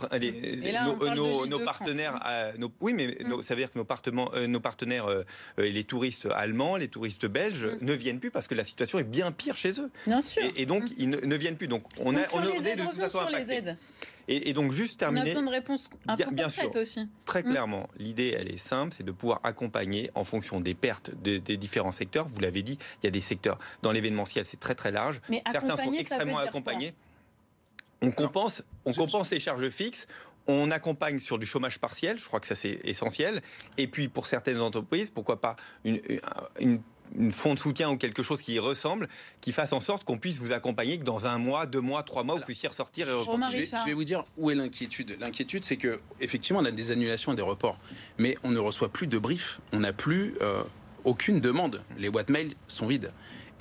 nos, 1.48 1.60
partenaires, 1.60 2.20
oui, 2.82 2.94
mais 2.94 3.08
mm. 3.08 3.42
ça 3.42 3.56
veut 3.56 3.62
dire 3.62 3.72
que 3.72 3.78
nos, 3.78 3.86
partenaires, 3.86 4.30
euh, 4.34 4.48
nos 4.48 4.60
partenaires 4.60 5.06
euh, 5.08 5.24
les 5.58 5.84
touristes 5.84 6.28
allemands, 6.34 6.76
les 6.76 6.88
touristes 6.88 7.26
belges, 7.26 7.66
mm. 7.66 7.86
ne 7.86 7.94
viennent 7.94 8.20
plus 8.20 8.32
parce 8.32 8.48
que 8.48 8.56
la 8.56 8.64
situation 8.64 9.00
est 9.00 9.04
bien 9.04 9.32
pire 9.32 9.58
chez 9.58 9.80
eux. 9.80 9.92
Bien 10.08 10.22
sûr. 10.22 10.44
Et, 10.56 10.66
donc, 10.66 10.84
ils 10.98 11.10
ne, 11.10 11.36
viennent 11.36 11.58
plus. 11.58 11.68
Donc, 11.68 11.84
on, 12.00 12.16
a, 12.16 12.20
on 12.34 12.44
est 12.44 12.76
de 12.76 12.84
toute 12.84 12.96
façon 12.96 13.20
impacté. 13.20 13.76
Et, 14.28 14.54
donc 14.54 14.72
juste 14.72 15.00
terminer. 15.00 15.22
On 15.22 15.24
a 15.24 15.28
besoin 15.28 15.44
de 15.44 15.50
réponses 15.50 15.90
un 16.08 16.18
peu 16.18 16.32
bien, 16.32 16.50
sûr, 16.50 16.70
aussi. 16.76 17.08
Très 17.26 17.44
clairement, 17.44 17.90
l'idée 17.98 18.36
elle 18.38 18.50
est 18.50 18.58
simple, 18.58 18.94
c'est 18.98 19.06
de 19.06 19.12
pouvoir 19.12 19.40
accompagner 19.44 20.10
en 20.16 20.24
fonction 20.24 20.60
des 20.60 20.74
pertes 20.74 21.12
des 21.22 21.40
différents 21.58 21.92
secteurs. 21.92 22.28
Vous 22.28 22.40
l'avez 22.40 22.64
dit, 22.64 22.78
il 23.02 23.06
y 23.06 23.08
a 23.08 23.12
des 23.12 23.22
secteurs 23.22 23.60
dans 23.82 23.92
l'événementiel, 23.92 24.46
c'est 24.46 24.60
très 24.60 24.76
très 24.76 24.92
large. 24.92 25.22
Mais 25.30 25.44
Certains 25.52 25.78
sont 25.78 25.92
extrêmement 25.92 26.40
accompagnés. 26.40 26.94
On 28.02 28.12
compense, 28.12 28.64
on 28.86 28.94
compense 28.94 29.32
les 29.32 29.40
charges 29.40 29.70
fixes. 29.70 30.08
On 30.48 30.70
accompagne 30.70 31.20
sur 31.20 31.40
du 31.40 31.48
chômage 31.48 31.80
partiel, 31.80 32.20
je 32.20 32.26
crois 32.26 32.40
que 32.40 32.46
ça 32.46 32.54
c'est 32.54 32.80
essentiel. 32.84 33.42
Et 33.78 33.88
puis 33.88 34.10
pour 34.10 34.28
certaines 34.28 34.62
entreprises, 34.62 35.10
pourquoi 35.10 35.42
pas 35.42 35.56
une, 35.84 36.00
une 36.60 36.82
une 37.18 37.32
fonds 37.32 37.54
de 37.54 37.60
soutien 37.60 37.90
ou 37.90 37.98
quelque 37.98 38.24
chose 38.24 38.42
qui 38.42 38.54
y 38.54 38.60
ressemble, 38.60 39.08
qui 39.42 39.52
fasse 39.52 39.74
en 39.74 39.80
sorte 39.80 40.04
qu'on 40.04 40.18
puisse 40.18 40.40
vous 40.40 40.52
accompagner 40.52 40.98
que 40.98 41.04
dans 41.04 41.28
un 41.28 41.38
mois, 41.38 41.66
deux 41.66 41.82
mois, 41.82 42.04
trois 42.04 42.24
mois, 42.24 42.36
vous 42.36 42.42
puissiez 42.42 42.70
ressortir 42.70 43.08
et 43.08 43.12
Je 43.12 43.58
vais, 43.58 43.64
je 43.66 43.86
vais, 43.86 43.94
vous 43.94 44.04
dire 44.04 44.24
où 44.38 44.52
est 44.52 44.56
l'inquiétude. 44.56 45.18
L'inquiétude, 45.20 45.64
c'est 45.64 45.78
que 45.78 46.00
effectivement, 46.20 46.60
on 46.60 46.66
a 46.66 46.72
des 46.72 46.92
annulations 46.92 47.34
et 47.34 47.36
des 47.36 47.42
reports, 47.42 47.80
mais 48.18 48.36
on 48.44 48.52
ne 48.52 48.60
reçoit 48.60 48.90
plus 48.90 49.08
de 49.08 49.18
briefs, 49.18 49.60
on 49.72 49.80
n'a 49.80 49.94
plus 49.94 50.36
euh, 50.42 50.62
aucune 51.04 51.40
demande. 51.40 51.82
Les 51.98 52.10
boîtes 52.10 52.30
mail 52.30 52.54
sont 52.68 52.88
vides. 52.88 53.12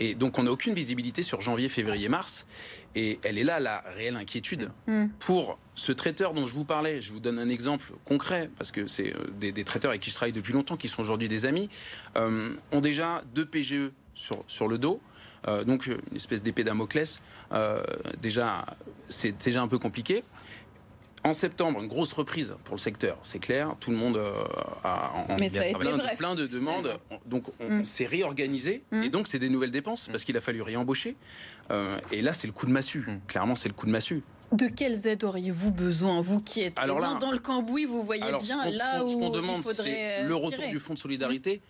Et 0.01 0.15
donc, 0.17 0.39
on 0.39 0.45
n'a 0.45 0.51
aucune 0.51 0.75
visibilité 0.75 1.23
sur 1.23 1.41
janvier, 1.41 1.69
février, 1.69 2.09
mars. 2.09 2.47
Et 2.95 3.19
elle 3.25 3.39
est 3.39 3.45
là 3.45 3.61
la 3.61 3.83
réelle 3.97 4.17
inquiétude. 4.17 4.71
Mm. 4.87 5.07
Pour 5.19 5.59
ce 5.75 5.93
traiteur 5.93 6.35
dont 6.35 6.47
je 6.47 6.55
vous 6.55 6.65
parlais, 6.65 7.01
je 7.01 7.13
vous 7.13 7.21
donne 7.21 7.39
un 7.39 7.49
exemple 7.49 7.93
concret, 8.05 8.51
parce 8.57 8.71
que 8.71 8.87
c'est 8.87 9.15
euh, 9.15 9.27
des, 9.39 9.65
traiteurs 9.65 9.91
avec 9.91 10.03
qui 10.03 10.11
je 10.11 10.15
travaille 10.15 10.33
depuis 10.33 10.53
longtemps, 10.53 10.77
qui 10.77 10.89
sont 10.89 11.03
aujourd'hui 11.03 11.29
des 11.29 11.47
amis, 11.47 11.69
euh, 12.17 12.55
ont 12.73 12.81
déjà 12.81 13.23
deux 13.35 13.47
PGE 13.47 13.91
sur, 14.15 14.45
sur 14.47 14.69
le 14.69 14.79
dos. 14.79 15.01
Euh, 15.47 15.65
donc 15.65 15.87
une 15.87 16.17
espèce 16.17 16.43
d'épée 16.43 16.65
Damoclès. 16.65 17.21
déjà, 18.23 18.65
c'est 19.09 19.45
déjà 19.45 19.63
un 19.63 19.69
peu 19.69 19.79
compliqué. 19.79 20.23
En 21.25 21.33
septembre, 21.33 21.81
une 21.81 21.89
grosse 21.89 22.13
reprise 22.13 22.55
pour 22.65 22.77
le 22.77 22.81
secteur, 22.81 23.19
c'est 23.23 23.39
clair. 23.39 23.75
Tout 23.81 23.91
le 23.91 23.97
monde 23.97 24.21
a, 24.85 25.11
plein, 26.19 26.35
de, 26.35 26.47
demandes. 26.47 26.99
Donc 27.27 27.45
on, 27.61 27.79
mm. 27.79 27.85
s'est 27.85 28.05
réorganisé 28.05 28.83
mm. 28.93 29.03
et 29.05 29.09
donc 29.09 29.27
c'est 29.27 29.39
des 29.39 29.49
nouvelles 29.49 29.71
dépenses 29.71 30.09
parce 30.09 30.23
qu'il 30.25 30.37
a 30.37 30.41
fallu 30.41 30.61
réembaucher. 30.61 31.17
et 32.13 32.21
là, 32.23 32.35
c'est 32.35 32.47
le 32.47 32.53
coup 32.53 32.67
de 32.67 32.73
massue. 32.73 33.07
Clairement, 33.27 33.57
c'est 33.57 33.69
le 33.69 33.75
coup 33.75 33.87
de 33.87 33.91
massue. 33.91 34.23
De 34.53 34.69
quelles 34.69 35.07
aides 35.09 35.25
auriez-vous 35.25 35.73
besoin, 35.73 36.21
vous 36.21 36.41
qui 36.41 36.61
êtes 36.61 36.79
Alors 36.79 37.01
là, 37.01 37.17
dans 37.21 37.33
le 37.33 37.39
cambouis, 37.39 37.87
vous 37.87 38.03
voyez 38.05 38.23
Alors, 38.23 38.41
bien 38.41 38.71
là 38.71 38.99
ce 38.99 39.01
qu'on- 39.01 39.09
ce 39.09 39.15
où 39.15 39.19
qu'on 39.19 39.31
demande, 39.31 39.59
il 39.59 39.63
faudrait 39.65 39.91
c'est 39.91 40.25
euh, 40.25 40.29
le 40.29 40.35
retour 40.37 40.61
tirer. 40.61 40.71
du 40.71 40.79
fonds 40.79 40.95
de 40.95 40.99
solidarité 40.99 41.61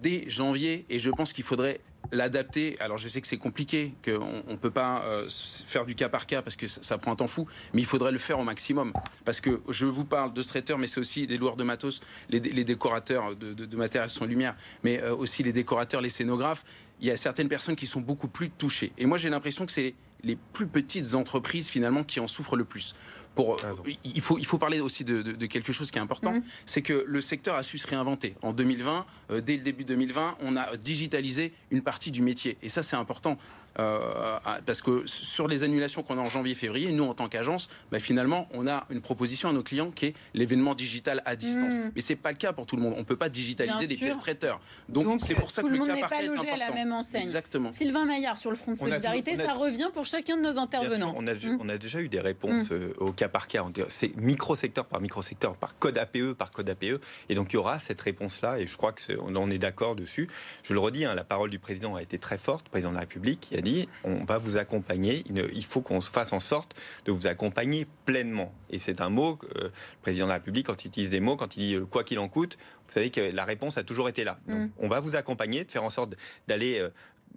dès 0.00 0.28
janvier, 0.28 0.84
et 0.90 0.98
je 0.98 1.10
pense 1.10 1.32
qu'il 1.32 1.44
faudrait 1.44 1.80
l'adapter. 2.10 2.76
Alors 2.80 2.98
je 2.98 3.08
sais 3.08 3.20
que 3.20 3.26
c'est 3.26 3.38
compliqué, 3.38 3.94
qu'on 4.04 4.42
ne 4.48 4.56
peut 4.56 4.70
pas 4.70 5.02
euh, 5.04 5.28
faire 5.30 5.86
du 5.86 5.94
cas 5.94 6.08
par 6.08 6.26
cas 6.26 6.42
parce 6.42 6.56
que 6.56 6.66
ça, 6.66 6.82
ça 6.82 6.98
prend 6.98 7.12
un 7.12 7.16
temps 7.16 7.28
fou, 7.28 7.46
mais 7.72 7.80
il 7.82 7.86
faudrait 7.86 8.12
le 8.12 8.18
faire 8.18 8.38
au 8.38 8.44
maximum. 8.44 8.92
Parce 9.24 9.40
que 9.40 9.60
je 9.68 9.86
vous 9.86 10.04
parle 10.04 10.32
de 10.32 10.42
ce 10.42 10.48
traiteur, 10.48 10.78
mais 10.78 10.86
c'est 10.86 11.00
aussi 11.00 11.26
les 11.26 11.36
loueurs 11.36 11.56
de 11.56 11.64
matos, 11.64 12.00
les, 12.28 12.40
dé- 12.40 12.50
les 12.50 12.64
décorateurs 12.64 13.36
de, 13.36 13.52
de, 13.52 13.76
matériel 13.76 14.10
son 14.10 14.24
lumière, 14.24 14.54
mais 14.82 15.02
euh, 15.02 15.14
aussi 15.14 15.42
les 15.42 15.52
décorateurs, 15.52 16.00
les 16.00 16.08
scénographes. 16.08 16.64
Il 17.00 17.06
y 17.06 17.10
a 17.10 17.16
certaines 17.16 17.48
personnes 17.48 17.76
qui 17.76 17.86
sont 17.86 18.00
beaucoup 18.00 18.28
plus 18.28 18.50
touchées. 18.50 18.92
Et 18.98 19.06
moi 19.06 19.18
j'ai 19.18 19.30
l'impression 19.30 19.66
que 19.66 19.72
c'est 19.72 19.94
les 20.24 20.36
plus 20.52 20.68
petites 20.68 21.14
entreprises 21.14 21.68
finalement 21.68 22.04
qui 22.04 22.20
en 22.20 22.28
souffrent 22.28 22.56
le 22.56 22.64
plus. 22.64 22.94
Pour, 23.34 23.56
il, 24.04 24.20
faut, 24.20 24.38
il 24.38 24.44
faut 24.46 24.58
parler 24.58 24.80
aussi 24.80 25.04
de, 25.04 25.22
de- 25.22 25.32
de 25.32 25.46
quelque 25.46 25.72
chose 25.72 25.90
qui 25.90 25.98
est 25.98 26.02
important, 26.02 26.32
Mhm. 26.32 26.42
c'est 26.66 26.82
que 26.82 27.04
le 27.06 27.20
secteur 27.20 27.54
a 27.56 27.62
su 27.62 27.78
se 27.78 27.86
réinventer. 27.86 28.34
En 28.42 28.52
2020, 28.52 29.06
euh, 29.30 29.40
dès 29.40 29.56
le 29.56 29.62
début 29.62 29.84
2020, 29.84 30.36
on 30.42 30.54
a 30.56 30.76
digitalisé 30.76 31.52
une 31.70 31.82
partie 31.82 32.10
du 32.10 32.20
métier. 32.22 32.56
Et 32.62 32.68
ça, 32.68 32.82
c'est 32.82 32.96
important. 32.96 33.38
euh, 33.78 34.38
parce 34.66 34.82
que 34.82 35.02
sur 35.06 35.48
les 35.48 35.62
annulations 35.62 36.02
qu'on 36.02 36.18
a 36.18 36.20
en 36.20 36.28
janvier-février, 36.28 36.92
nous, 36.92 37.04
en 37.04 37.14
tant 37.14 37.30
qu'agence, 37.30 37.70
bah, 37.90 38.00
finalement, 38.00 38.46
on 38.52 38.66
a 38.66 38.86
une 38.90 39.00
proposition 39.00 39.48
à 39.48 39.52
nos 39.54 39.62
clients 39.62 39.90
qui 39.90 40.06
est 40.06 40.14
l'événement 40.34 40.74
digital 40.74 41.22
à 41.24 41.36
distance. 41.36 41.76
Mhm. 41.76 41.92
Mais 41.94 42.02
c'est 42.02 42.16
pas 42.16 42.32
le 42.32 42.36
cas 42.36 42.52
pour 42.52 42.66
tout 42.66 42.76
le 42.76 42.82
monde. 42.82 42.92
On 42.96 42.98
ne 43.00 43.04
peut 43.04 43.16
pas 43.16 43.30
digitaliser 43.30 43.86
des 43.86 43.96
pièces 43.96 44.18
traiteurs. 44.18 44.60
Donc, 44.90 45.20
c'est 45.26 45.34
pour 45.34 45.50
ça 45.50 45.62
que 45.62 45.68
le 45.68 45.72
le, 45.72 45.78
monde 45.78 45.88
cas 45.88 45.96
par 46.00 46.10
pas 46.10 46.22
est 46.22 46.26
logé 46.26 46.50
à 46.50 46.58
la 46.58 46.70
même 46.70 46.92
enseigne. 46.92 47.22
Exactement. 47.22 47.72
Sylvain 47.72 48.04
Maillard, 48.04 48.36
sur 48.36 48.50
le 48.50 48.56
Fonds 48.56 48.72
de 48.72 48.76
a 48.76 48.80
solidarité, 48.80 49.32
a- 49.40 49.46
ça 49.46 49.54
revient 49.54 49.88
pour 49.94 50.04
chacun 50.04 50.36
de 50.36 50.42
nos 50.42 50.58
intervenants. 50.58 51.12
sûr, 51.12 51.14
on, 51.16 51.26
a, 51.26 51.32
Mm. 51.34 51.58
on 51.60 51.68
a 51.70 51.78
déjà 51.78 52.02
eu 52.02 52.08
des 52.10 52.20
réponses 52.20 52.70
euh, 52.72 52.92
au 52.98 53.12
cas 53.12 53.21
par 53.28 53.46
cas. 53.46 53.64
C'est 53.88 54.16
micro-secteur 54.16 54.86
par 54.86 55.00
micro-secteur, 55.00 55.56
par 55.56 55.78
code 55.78 55.98
APE 55.98 56.32
par 56.32 56.50
code 56.50 56.68
APE. 56.68 57.00
Et 57.28 57.34
donc 57.34 57.52
il 57.52 57.54
y 57.54 57.58
aura 57.58 57.78
cette 57.78 58.00
réponse-là. 58.00 58.58
Et 58.58 58.66
je 58.66 58.76
crois 58.76 58.92
qu'on 58.92 59.36
on 59.36 59.50
est 59.50 59.58
d'accord 59.58 59.96
dessus. 59.96 60.28
Je 60.62 60.72
le 60.72 60.80
redis, 60.80 61.04
hein, 61.04 61.14
la 61.14 61.24
parole 61.24 61.50
du 61.50 61.58
président 61.58 61.94
a 61.94 62.02
été 62.02 62.18
très 62.18 62.38
forte, 62.38 62.66
le 62.66 62.70
président 62.70 62.90
de 62.90 62.94
la 62.94 63.00
République, 63.00 63.40
qui 63.40 63.56
a 63.56 63.60
dit 63.60 63.88
on 64.04 64.24
va 64.24 64.38
vous 64.38 64.56
accompagner. 64.56 65.24
Il, 65.28 65.64
faut 65.64 65.80
qu'on 65.80 66.00
se 66.00 66.10
fasse 66.10 66.32
en 66.32 66.40
sorte 66.40 66.74
de 67.04 67.12
vous 67.12 67.26
accompagner 67.26 67.86
pleinement. 68.04 68.52
Et 68.70 68.78
c'est 68.78 69.00
un 69.00 69.10
mot, 69.10 69.36
que, 69.36 69.46
euh, 69.46 69.64
le 69.64 70.02
président 70.02 70.26
de 70.26 70.30
la 70.30 70.36
République, 70.36 70.66
quand 70.66 70.84
il 70.84 70.88
utilise 70.88 71.10
des 71.10 71.20
mots, 71.20 71.36
quand 71.36 71.56
il 71.56 71.60
dit 71.60 71.74
euh, 71.74 71.86
quoi 71.86 72.04
qu'il 72.04 72.18
en 72.18 72.28
coûte, 72.28 72.58
vous 72.86 72.92
savez 72.92 73.10
que 73.10 73.20
la 73.20 73.44
réponse 73.44 73.78
a 73.78 73.84
toujours 73.84 74.08
été 74.08 74.24
là. 74.24 74.38
Donc, 74.46 74.58
Mm. 74.58 74.70
on 74.78 74.88
va 74.88 75.00
vous 75.00 75.16
accompagner, 75.16 75.64
de 75.64 75.72
faire 75.72 75.84
en 75.84 75.90
sorte 75.90 76.14
d'aller. 76.46 76.86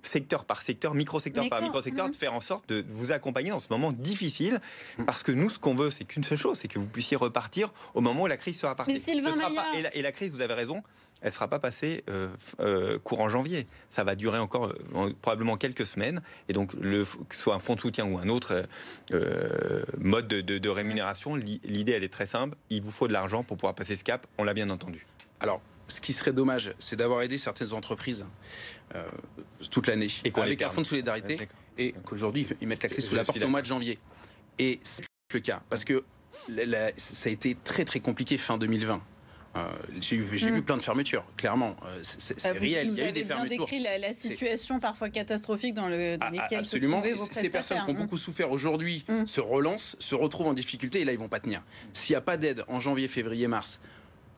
Secteur 0.04 0.46
par 0.46 0.62
secteur, 0.62 0.94
micro-secteur 0.94 1.48
par 1.50 1.62
micro-secteur, 1.62 2.06
Mhm. 2.08 2.12
de 2.12 2.16
faire 2.16 2.34
en 2.34 2.40
sorte 2.42 2.68
de 2.70 2.86
vous 2.90 3.12
accompagner 3.12 3.50
dans 3.52 3.60
ce 3.60 3.68
moment 3.70 3.92
difficile. 3.92 4.60
Parce 5.06 5.24
que 5.24 5.32
nous, 5.32 5.50
ce 5.50 5.60
qu'on 5.60 5.76
veut, 5.76 5.92
c'est 5.92 6.04
qu'une 6.06 6.24
seule 6.24 6.38
chose, 6.38 6.58
c'est 6.60 6.68
que 6.68 6.80
vous 6.80 6.86
puissiez 6.88 7.18
repartir 7.18 7.72
au 7.94 8.02
moment 8.02 8.24
où 8.24 8.28
la 8.28 8.38
crise 8.38 8.60
sera 8.60 8.76
partie. 8.76 8.94
Mais 8.94 9.00
Sylvain 9.00 9.32
Ce 9.32 9.38
sera 9.38 9.50
Maillard- 9.50 9.72
pas- 9.72 9.78
et, 9.78 9.82
la, 9.82 9.96
et 9.96 10.02
la 10.02 10.12
crise, 10.12 10.32
vous 10.32 10.42
avez 10.42 10.54
raison, 10.54 10.84
elle 11.22 11.30
ne 11.30 11.34
sera 11.34 11.48
pas 11.48 11.60
passée 11.60 12.04
euh, 12.10 12.28
euh, 12.60 13.00
courant 13.00 13.30
janvier. 13.30 13.68
Ça 13.90 14.04
va 14.04 14.16
durer 14.16 14.38
encore 14.38 14.66
euh, 14.96 15.14
probablement 15.22 15.58
quelques 15.58 15.86
semaines. 15.88 16.22
Et 16.50 16.54
donc, 16.54 16.74
le, 16.74 17.04
que 17.06 17.36
ce 17.36 17.42
soit 17.42 17.56
un 17.56 17.60
fonds 17.60 17.76
de 17.76 17.80
soutien 17.80 18.06
ou 18.06 18.18
un 18.18 18.30
autre 18.30 18.66
mode 19.98 20.28
de, 20.28 20.42
de- 20.42 20.58
de 20.58 20.70
rémunération, 20.70 21.36
l'i- 21.36 21.62
l'idée, 21.64 21.94
elle 21.94 22.04
est 22.04 22.10
très 22.14 22.26
simple. 22.26 22.56
Il 22.70 22.82
vous 22.82 22.92
faut 22.92 23.08
de 23.08 23.14
l'argent 23.14 23.44
pour 23.44 23.58
pouvoir 23.58 23.76
passer 23.76 23.96
ce 23.96 24.04
cap. 24.04 24.28
On 24.38 24.44
l'a 24.44 24.54
bien 24.54 24.70
entendu. 24.70 25.06
Alors, 25.40 25.62
ce 25.88 26.02
qui 26.02 26.14
serait 26.14 26.34
dommage, 26.34 26.74
c'est 26.80 26.96
d'avoir 26.96 27.22
aidé 27.22 27.38
certaines 27.38 27.74
entreprises 27.74 28.26
euh, 28.96 29.04
toute 29.72 29.88
l'année 29.88 30.08
Et 30.24 30.32
qu'on 30.32 30.42
les 30.42 30.48
avec 30.48 30.62
un 30.62 30.70
fonds 30.70 30.82
de 30.82 30.88
solidarité 30.88 31.38
et 31.78 31.94
qu'aujourd'hui 32.06 32.48
ils 32.62 32.68
mettent 32.68 32.84
la 32.84 32.90
clé 32.90 33.02
sous 33.02 33.16
la 33.16 33.24
porte 33.24 33.42
au 33.42 33.48
mois 33.48 33.62
de 33.62 33.68
janvier. 33.68 33.98
Et 34.60 34.80
c'est 34.84 35.04
le 35.34 35.40
cas 35.40 35.62
parce 35.70 35.84
que 35.84 36.04
la- 36.50 36.66
la- 36.66 36.92
ça 36.98 37.30
a 37.30 37.32
été 37.32 37.56
très 37.64 37.86
très 37.86 38.00
compliqué 38.00 38.38
fin 38.38 38.58
2020. 38.58 39.02
Euh, 39.58 39.70
j'ai 40.02 40.18
eu, 40.18 40.28
j'ai 40.38 40.52
Mm. 40.52 40.56
vu 40.56 40.62
plein 40.64 40.76
de 40.76 40.82
fermetures, 40.82 41.24
clairement. 41.38 41.78
Euh, 41.86 42.00
c'est 42.02 42.46
vous 42.54 42.60
réel. 42.60 42.88
nous 42.88 42.94
Il 42.96 42.98
y 42.98 43.02
a 43.02 43.04
eu 43.06 43.08
avez 43.08 43.14
des 43.14 43.24
bien 43.26 43.36
fermetures. 43.38 43.60
décrit 43.66 43.80
la, 43.80 43.98
la 43.98 44.14
situation 44.14 44.82
parfois 44.82 45.10
catastrophique 45.10 45.74
dans, 45.74 45.88
le, 45.88 46.18
dans 46.18 46.26
Ah, 46.28 46.32
lesquelles 46.32 46.60
Absolument. 46.60 47.02
se 47.02 47.14
vos 47.16 47.26
Ces 47.32 47.50
personnes 47.50 47.82
qui 47.86 47.90
ont 47.90 47.94
beaucoup 47.94 48.18
souffert 48.18 48.52
aujourd'hui 48.52 49.06
Mm. 49.08 49.26
se 49.26 49.40
relancent, 49.40 49.96
se 50.00 50.14
retrouvent 50.14 50.48
en 50.48 50.54
difficulté 50.54 51.00
et 51.02 51.06
là 51.06 51.14
ils 51.14 51.20
vont 51.20 51.30
pas 51.30 51.40
tenir. 51.40 51.62
S'il 51.94 52.14
n'y 52.14 52.18
a 52.18 52.22
pas 52.22 52.36
d'aide 52.36 52.64
en 52.68 52.82
janvier, 52.82 53.08
février, 53.08 53.48
mars, 53.48 53.80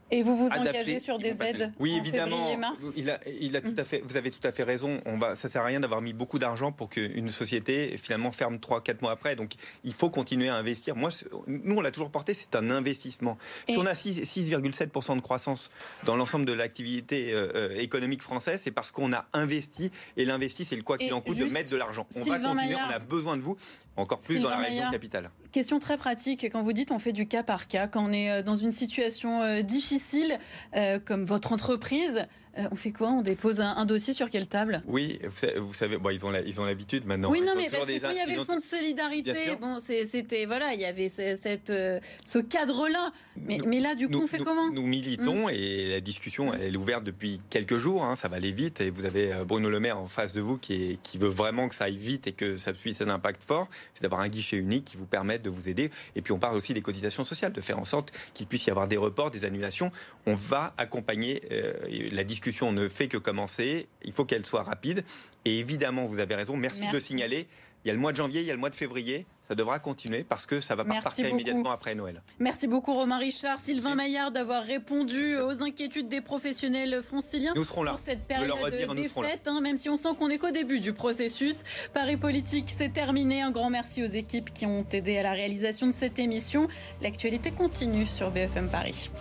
Et 0.10 0.24
vous 0.24 0.38
vous 0.38 0.48
engagez 0.50 1.00
sur 1.00 1.20
des 1.20 1.36
aides. 1.42 1.72
Oui, 1.80 1.94
en 1.94 1.98
évidemment. 1.98 2.38
février, 2.38 2.58
mars 2.58 2.78
Il 2.96 3.10
a, 3.10 3.20
il 3.42 3.56
a 3.58 3.62
tout 3.62 3.74
à 3.78 3.84
fait, 3.84 4.02
vous 4.06 4.16
avez 4.16 4.32
tout 4.32 4.46
à 4.48 4.52
fait 4.52 4.64
raison. 4.64 5.02
On 5.06 5.18
va, 5.18 5.36
ça 5.36 5.50
sert 5.50 5.62
à 5.62 5.66
rien 5.66 5.80
d'avoir 5.82 6.02
mis 6.02 6.14
beaucoup 6.14 6.40
d'argent 6.40 6.72
pour 6.72 6.90
qu'une 6.90 7.30
société 7.30 7.98
finalement 7.98 8.32
ferme 8.32 8.56
3-4 8.56 9.02
mois 9.02 9.12
après. 9.12 9.36
Donc, 9.36 9.54
il 9.84 9.94
faut 9.94 10.10
continuer 10.10 10.48
à 10.48 10.56
investir. 10.56 10.96
Moi, 10.96 11.10
nous, 11.48 11.76
on 11.76 11.82
l'a 11.82 11.92
toujours 11.92 12.10
porté, 12.12 12.34
c'est 12.34 12.56
un 12.56 12.70
investissement. 12.70 13.38
Si 13.68 13.74
Et- 13.76 13.78
on 13.78 13.86
a 13.86 13.96
6 13.96 14.22
6,7% 14.24 15.16
de 15.16 15.22
croissance 15.22 15.72
dans 16.06 16.16
l'ensemble 16.16 16.46
de 16.46 16.54
l'activité 16.54 17.34
euh, 17.34 17.52
euh, 17.56 17.76
économique 17.80 18.22
française, 18.22 18.62
c'est 18.64 18.72
parce 18.72 18.92
qu'on 18.92 19.12
a 19.14 19.26
investi. 19.34 19.92
Et 20.16 20.24
l'investi, 20.26 20.64
c'est 20.64 20.76
le 20.78 20.84
quoi 20.84 20.98
qu'il 20.98 21.14
en 21.14 21.22
coûte 21.22 21.38
de 21.38 21.46
mettre 21.46 21.70
de 21.72 21.76
l'argent. 21.78 22.08
On 22.16 22.22
Sylvain 22.24 22.38
va 22.40 22.48
continuer, 22.50 22.68
Maillard- 22.70 22.88
on 22.90 22.94
a 22.94 23.00
besoin 23.00 23.36
de 23.38 23.42
vous, 23.42 23.58
encore 23.98 24.20
plus 24.20 24.36
Sylvain 24.36 24.44
dans 24.44 24.50
la 24.52 24.58
région 24.58 24.76
Maillard. 24.76 24.92
capitale. 24.92 25.32
Question 25.52 25.80
très 25.80 25.98
pratique, 25.98 26.44
quand 26.52 26.62
vous 26.62 26.74
dites 26.74 26.92
on 26.92 27.00
fait 27.00 27.14
du 27.14 27.26
cas 27.26 27.42
par 27.42 27.68
cas, 27.68 27.88
quand 27.88 28.06
on 28.10 28.12
est 28.12 28.30
euh, 28.30 28.42
dans 28.42 28.56
une 28.56 28.72
situation 28.72 29.42
euh, 29.42 29.62
difficile 29.62 30.40
euh, 30.76 31.00
comme 31.00 31.24
votre 31.24 31.54
entreprise, 31.54 32.26
on 32.72 32.76
fait 32.76 32.92
quoi? 32.92 33.10
On 33.10 33.22
dépose 33.22 33.62
un, 33.62 33.76
un 33.78 33.86
dossier 33.86 34.14
sur 34.14 34.30
quelle 34.30 34.48
table? 34.48 34.82
Oui, 34.88 35.20
vous 35.58 35.74
savez, 35.74 35.98
bon, 35.98 36.10
ils 36.10 36.26
ont 36.26 36.32
la- 36.32 36.42
ils 36.42 36.60
ont 36.62 36.66
l'habitude 36.66 37.06
maintenant. 37.06 37.30
oui, 37.30 37.42
non, 37.42 37.54
mais 37.56 37.68
parce 37.70 37.84
que 37.84 37.88
des 37.88 38.00
quand 38.00 38.10
il 38.12 38.18
y 38.18 38.20
avait 38.20 38.36
le 38.36 38.44
fonds 38.44 38.58
de 38.58 38.64
solidarité, 38.64 39.34
bon, 39.62 39.78
c'était 39.80 40.46
voilà, 40.46 40.74
il 40.74 40.82
y 40.82 40.86
avait 40.86 41.10
ce, 41.10 41.38
cette, 41.42 41.70
euh, 41.70 42.00
ce 42.26 42.40
cadre-là. 42.40 43.12
Mais, 43.38 43.80
là, 43.80 43.96
du 43.96 44.08
coup, 44.08 44.14
nous, 44.14 44.24
on 44.24 44.28
fait 44.28 44.40
nous- 44.40 44.46
comment? 44.46 44.70
Nous 44.72 44.86
militons 44.86 45.50
et 45.50 45.90
la 45.90 46.00
discussion 46.00 46.54
elle 46.54 46.74
est 46.74 46.78
ouverte 46.78 47.04
depuis 47.04 47.40
quelques 47.50 47.78
jours. 47.78 48.04
hein, 48.04 48.16
ça 48.16 48.28
va 48.28 48.38
aller 48.38 48.52
vite 48.52 48.82
et 48.82 48.90
vous 48.90 49.06
avez 49.06 49.32
euh, 49.34 49.46
Bruno 49.46 49.70
Le 49.70 49.80
Maire 49.80 49.98
en 50.00 50.08
face 50.08 50.34
de 50.34 50.42
vous 50.42 50.58
qui, 50.58 50.74
est, 50.92 51.00
qui 51.04 51.18
veut 51.18 51.28
vraiment 51.28 51.70
que 51.70 51.76
ça 51.76 51.86
aille 51.86 51.98
vite 51.98 52.28
et 52.28 52.34
que 52.34 52.58
ça 52.58 52.74
puisse 52.74 53.02
avoir 53.02 53.16
un 53.16 53.18
impact 53.18 53.44
fort. 53.44 53.68
C'est 53.94 54.02
d'avoir 54.04 54.22
un 54.22 54.30
guichet 54.30 54.58
unique 54.58 54.86
qui 54.86 54.98
vous 54.98 55.06
permette 55.06 55.42
de 55.44 55.50
vous 55.50 55.70
aider. 55.70 55.90
Et 56.16 56.22
puis 56.22 56.32
on 56.34 56.40
parle 56.40 56.56
aussi 56.58 56.74
des 56.74 56.82
cotisations 56.82 57.24
sociales, 57.24 57.54
de 57.54 57.62
faire 57.62 57.80
en 57.80 57.86
sorte 57.86 58.12
qu'il 58.34 58.48
puisse 58.48 58.66
y 58.66 58.70
avoir 58.72 58.88
des 58.88 58.98
reports, 58.98 59.32
des 59.32 59.46
annulations. 59.46 59.92
On 60.26 60.36
va 60.36 60.74
accompagner. 60.78 61.42
euh, 61.52 61.74
la 62.12 62.24
discussion 62.24 62.47
ne 62.72 62.88
fait 62.90 63.08
que 63.08 63.18
commencer. 63.18 63.88
Il 64.04 64.14
faut 64.14 64.26
qu'elle 64.26 64.46
soit 64.46 64.64
rapide. 64.64 65.04
Et 65.46 65.60
évidemment, 65.60 66.06
vous 66.06 66.20
avez 66.20 66.36
raison. 66.36 66.58
Merci, 66.58 66.82
de 66.82 66.86
le 66.88 66.92
Merci. 66.94 67.08
signaler. 67.08 67.48
Il 67.84 67.88
y 67.88 67.92
a 67.92 67.94
le 67.94 68.00
mois 68.00 68.12
de 68.12 68.18
janvier, 68.18 68.42
il 68.42 68.48
y 68.48 68.52
a 68.52 68.54
le 68.54 68.60
mois 68.60 68.70
de 68.70 68.76
février. 68.76 69.26
Ça 69.48 69.56
devra 69.56 69.80
continuer 69.80 70.26
parce 70.26 70.46
que 70.46 70.60
ça 70.60 70.76
va 70.76 70.84
pas 70.84 71.00
partir 71.00 71.26
immédiatement 71.26 71.72
après 71.72 71.96
Noël. 71.96 72.22
Merci 72.38 72.68
beaucoup 72.68 72.94
Romain 72.94 73.18
Richard, 73.18 73.62
Sylvain 73.62 73.96
Merci. 73.96 74.12
Maillard 74.12 74.32
d'avoir 74.34 74.62
répondu 74.64 75.36
Merci. 75.38 75.38
aux 75.38 75.64
inquiétudes 75.64 76.10
des 76.10 76.20
professionnels 76.20 77.02
franciliens. 77.02 77.54
Nous 77.56 77.64
serons 77.64 77.84
là. 77.84 77.92
Pour 77.92 78.00
cette 78.00 78.26
période 78.26 78.52
redire, 78.62 78.94
des 78.94 79.08
fêtes, 79.08 79.48
hein, 79.48 79.62
même 79.62 79.78
si 79.78 79.88
on 79.90 79.96
sent 79.96 80.10
qu'on 80.20 80.30
est 80.30 80.38
qu'au 80.38 80.52
début 80.52 80.82
du 80.82 80.92
processus. 80.92 81.64
Paris 81.94 82.18
Politique, 82.18 82.74
c'est 82.76 82.92
terminé. 82.92 83.42
Un 83.42 83.52
grand 83.52 83.70
merci 83.70 84.04
aux 84.04 84.08
équipes 84.08 84.52
qui 84.54 84.66
ont 84.66 84.86
aidé 84.92 85.18
à 85.18 85.24
la 85.24 85.32
réalisation 85.32 85.88
de 85.88 85.94
cette 85.94 86.20
émission. 86.20 86.68
L'actualité 87.02 87.52
continue 87.52 88.06
sur 88.06 88.32
BFM 88.32 88.68
Paris. 88.70 89.12